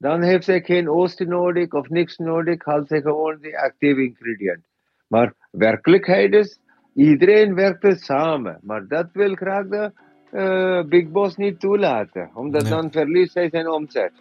Dan 0.00 0.22
heeft 0.22 0.44
zij 0.44 0.60
geen 0.60 0.88
oosten 0.90 1.28
nodig 1.28 1.72
of 1.72 1.88
niks 1.88 2.16
nodig, 2.16 2.64
haalt 2.64 2.88
zij 2.88 3.00
gewoon 3.00 3.38
die 3.40 3.58
actieve 3.58 4.02
ingredient. 4.02 4.64
Maar 5.06 5.32
werkelijkheid 5.50 6.32
is, 6.32 6.58
iedereen 6.94 7.54
werkt 7.54 7.84
er 7.84 7.96
samen. 7.96 8.58
Maar 8.62 8.86
dat 8.88 9.08
wil 9.12 9.34
graag 9.34 9.66
de 9.66 9.92
eh, 10.30 10.84
Big 10.88 11.08
Boss 11.10 11.36
niet 11.36 11.60
toelaten, 11.60 12.30
omdat 12.34 12.62
Nee. 12.62 12.70
dan 12.70 12.90
verliest 12.90 13.34
hij 13.34 13.48
zijn 13.48 13.68
omzet. 13.70 14.12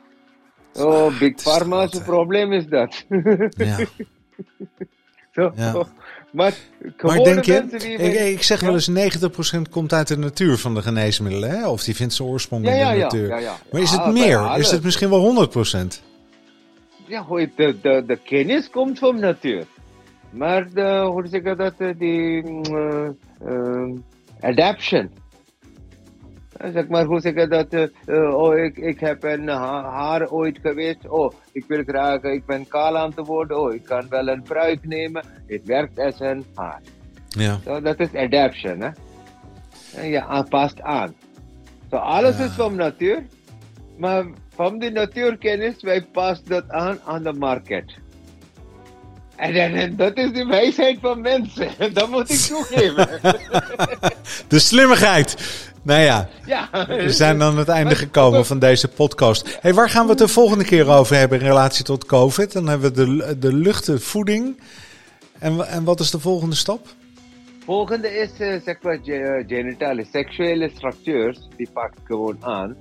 Oh, 0.73 1.19
Big 1.19 1.35
Pharma's 1.35 2.03
probleem 2.03 2.51
is 2.51 2.67
dat. 2.67 3.05
Ja. 3.49 3.77
Zo. 5.31 5.51
Ja. 5.55 5.83
Maar, 6.31 6.53
denk 7.23 7.43
je, 7.43 7.63
ik, 7.97 8.19
ik 8.19 8.43
zeg 8.43 8.59
wel 8.59 8.73
eens 8.73 8.89
90% 8.89 9.61
komt 9.69 9.93
uit 9.93 10.07
de 10.07 10.17
natuur 10.17 10.57
van 10.57 10.73
de 10.73 10.81
geneesmiddelen, 10.81 11.49
hè? 11.49 11.67
Of 11.67 11.83
die 11.83 11.95
vindt 11.95 12.13
zijn 12.13 12.27
oorsprong 12.27 12.65
ja, 12.65 12.71
in 12.71 12.77
de 12.77 12.97
ja, 12.97 13.03
natuur. 13.03 13.41
ja. 13.41 13.57
Maar 13.71 13.81
is 13.81 13.91
het 13.91 14.05
meer? 14.05 14.57
Is 14.57 14.71
het 14.71 14.83
misschien 14.83 15.09
wel 15.09 15.47
100%? 15.47 15.51
Ja, 17.05 17.25
de, 17.27 17.77
de, 17.81 18.03
de 18.07 18.19
kennis 18.23 18.69
komt 18.69 18.99
van 18.99 19.19
natuur. 19.19 19.65
Maar 20.29 20.69
de, 20.73 21.09
hoe 21.11 21.27
zeg 21.27 21.41
ik 21.41 21.57
dat, 21.57 21.73
eh, 21.77 21.89
die 21.97 22.43
eh, 23.39 23.89
adaption. 24.39 25.09
Eh, 26.59 26.71
Zeg 26.73 26.87
maar, 26.87 27.05
hoe 27.05 27.19
zeg 27.19 27.33
ik 27.33 27.49
dat, 27.49 27.67
eh, 27.69 27.83
eh, 28.05 28.33
oh, 28.35 28.57
ik, 28.57 28.77
ik 28.77 28.99
heb 28.99 29.23
een 29.23 29.47
ha- 29.47 29.89
haar 29.91 30.29
ooit 30.29 30.59
geweest, 30.61 31.07
oh, 31.07 31.33
ik 31.51 31.65
wil 31.67 31.83
graag, 31.87 32.21
ik 32.21 32.45
ben 32.45 32.67
kaal 32.67 32.97
aan 32.97 33.13
te 33.13 33.23
worden, 33.23 33.59
oh, 33.59 33.73
ik 33.73 33.83
kan 33.83 34.05
wel 34.09 34.27
een 34.27 34.43
pruik 34.43 34.85
nemen, 34.85 35.23
het 35.47 35.61
werkt 35.65 35.99
als 35.99 36.19
een 36.19 36.45
haar. 36.55 36.81
Ja. 37.29 37.59
So, 37.65 37.81
dat 37.81 37.99
is 37.99 38.15
adaption, 38.15 38.79
hè. 38.81 38.89
En 39.95 40.09
je 40.09 40.23
aan- 40.23 40.47
past 40.47 40.81
aan. 40.81 41.15
So, 41.89 41.95
alles 41.97 42.37
Ja. 42.37 42.43
is 42.45 42.51
van 42.51 42.75
natuur, 42.75 43.23
maar 43.97 44.25
van 44.55 44.79
de 44.79 44.89
natuurkennis, 44.91 45.81
wij 45.81 46.01
passen 46.11 46.45
dat 46.47 46.69
aan 46.69 46.99
aan 47.05 47.23
de 47.23 47.33
market. 47.33 47.93
En, 49.35 49.53
en, 49.53 49.73
en 49.73 49.95
dat 49.95 50.17
is 50.17 50.31
de 50.33 50.45
wijsheid 50.45 50.97
van 51.01 51.21
mensen, 51.21 51.69
dat 51.93 52.09
moet 52.09 52.29
ik 52.29 52.37
toegeven. 52.39 53.07
De 54.47 54.59
slimmigheid. 54.59 55.35
Nou 55.89 56.01
ja, 56.01 56.27
ja. 56.45 56.69
we 56.87 57.11
zijn 57.11 57.41
aan 57.41 57.57
het 57.57 57.67
einde 57.67 57.95
gekomen 57.95 58.45
van 58.45 58.59
deze 58.59 58.87
podcast. 58.87 59.57
Hey, 59.61 59.73
waar 59.73 59.89
gaan 59.89 60.03
we 60.03 60.09
het 60.09 60.19
de 60.19 60.27
volgende 60.27 60.63
keer 60.63 60.89
over 60.89 61.15
hebben 61.15 61.39
in 61.39 61.45
relatie 61.45 61.85
tot 61.85 62.05
COVID? 62.05 62.53
Dan 62.53 62.67
hebben 62.67 62.93
we 62.93 63.05
de, 63.05 63.37
de 63.39 63.53
lucht, 63.53 63.85
de 63.85 63.99
voeding. 63.99 64.59
En, 65.39 65.67
en 65.67 65.83
wat 65.83 65.99
is 65.99 66.11
de 66.11 66.19
volgende 66.19 66.55
stap? 66.55 66.87
Volgende 67.65 68.07
is, 68.07 68.31
eh, 68.39 68.61
zeg 68.65 68.81
maar, 68.81 68.99
ge- 69.03 69.43
genitale, 69.47 70.05
seksuele 70.11 70.69
structures, 70.75 71.47
die 71.57 71.69
pakt 71.73 71.99
gewoon 72.03 72.37
aan. 72.39 72.75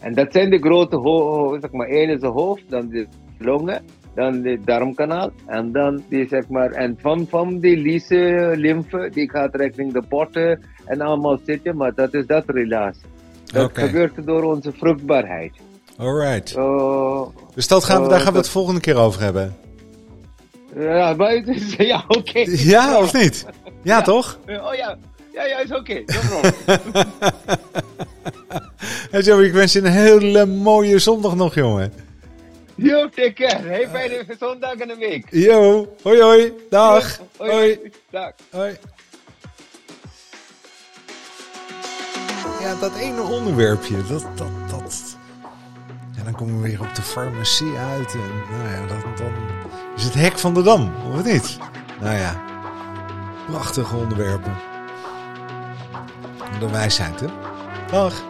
En 0.00 0.14
dat 0.14 0.32
zijn 0.32 0.50
de 0.50 0.58
grote, 0.58 1.58
zeg 1.60 1.70
maar, 1.72 1.88
één 1.88 2.08
is 2.10 2.20
de 2.20 2.26
hoofd, 2.26 2.62
dan 2.68 2.88
de 2.88 3.06
longen, 3.38 3.84
dan 4.14 4.40
de 4.40 4.58
darmkanaal, 4.64 5.30
en 5.46 5.72
dan 5.72 6.02
die, 6.08 6.28
zeg 6.28 6.48
maar, 6.48 6.70
en 6.70 6.98
van, 7.00 7.26
van 7.28 7.58
die 7.58 7.76
lyse 7.76 8.52
lymfe, 8.56 9.10
die 9.12 9.30
gaat 9.30 9.54
richting 9.56 9.92
de 9.92 10.02
potten 10.08 10.60
en 10.86 11.00
allemaal 11.00 11.38
zitten, 11.46 11.76
maar 11.76 11.94
dat 11.94 12.14
is 12.14 12.26
dat 12.26 12.44
relatie. 12.46 13.00
Dat 13.44 13.64
Oké. 13.64 13.80
gebeurt 13.80 14.26
door 14.26 14.42
onze 14.42 14.72
vruchtbaarheid. 14.78 15.52
Alright. 15.98 16.48
Zo, 16.48 17.32
Dus 17.54 17.68
dat 17.68 17.84
gaan 17.84 18.02
we, 18.02 18.08
daar 18.08 18.18
Oh, 18.18 18.24
gaan 18.24 18.32
we 18.32 18.38
het 18.38 18.48
volgende 18.48 18.80
keer 18.80 18.96
over 18.96 19.20
hebben. 19.22 19.56
ja, 20.78 21.14
maar 21.14 21.30
het 21.30 21.48
is, 21.48 21.74
ja, 21.92 22.04
oké. 22.08 22.44
Ja 22.46 22.98
of 22.98 23.12
niet? 23.12 23.46
Ja, 23.82 24.02
toch? 24.02 24.38
Oh 24.46 24.74
ja, 24.74 24.96
ja, 25.32 25.44
ja, 25.44 25.58
is 25.58 25.72
oké. 25.72 26.02
Hey 29.10 29.20
Joey, 29.20 29.44
ik 29.44 29.52
wens 29.52 29.72
je 29.72 29.78
een 29.78 29.84
hele 29.92 30.46
mooie 30.46 30.98
zondag 30.98 31.34
nog, 31.36 31.54
jongen. 31.54 31.92
Yo, 32.74 33.08
take 33.08 33.32
care. 33.32 33.68
Hey, 33.68 33.88
fijne 33.88 34.24
zondag 34.38 34.74
en 34.74 34.90
een 34.90 34.98
week. 34.98 35.26
Yo, 35.30 35.88
hoi 36.02 36.20
hoi. 36.20 36.52
Dag. 36.70 37.20
Hoi. 37.36 37.50
Hoi. 37.52 37.78
Dag. 38.10 38.32
Hoi. 38.50 38.76
Ja, 42.60 42.74
dat 42.80 42.94
ene 42.94 43.22
onderwerpje, 43.22 44.06
dat, 44.06 44.26
dat, 44.34 44.48
dat. 44.70 45.16
En 46.18 46.24
dan 46.24 46.34
komen 46.34 46.60
we 46.60 46.68
weer 46.68 46.80
op 46.80 46.94
de 46.94 47.02
farmacie 47.02 47.76
uit. 47.76 48.14
En 48.14 48.56
nou 48.58 48.68
ja, 48.68 48.86
dat, 48.86 49.18
dan 49.18 49.32
is 49.96 50.04
het 50.04 50.14
hek 50.14 50.38
van 50.38 50.54
de 50.54 50.62
dam, 50.62 50.92
of 51.12 51.24
niet? 51.24 51.58
Nou 52.00 52.16
ja, 52.16 52.42
prachtige 53.50 53.96
onderwerpen. 53.96 54.54
De 56.60 56.70
wijsheid, 56.70 57.20
hè? 57.20 57.26
Dag. 57.90 58.22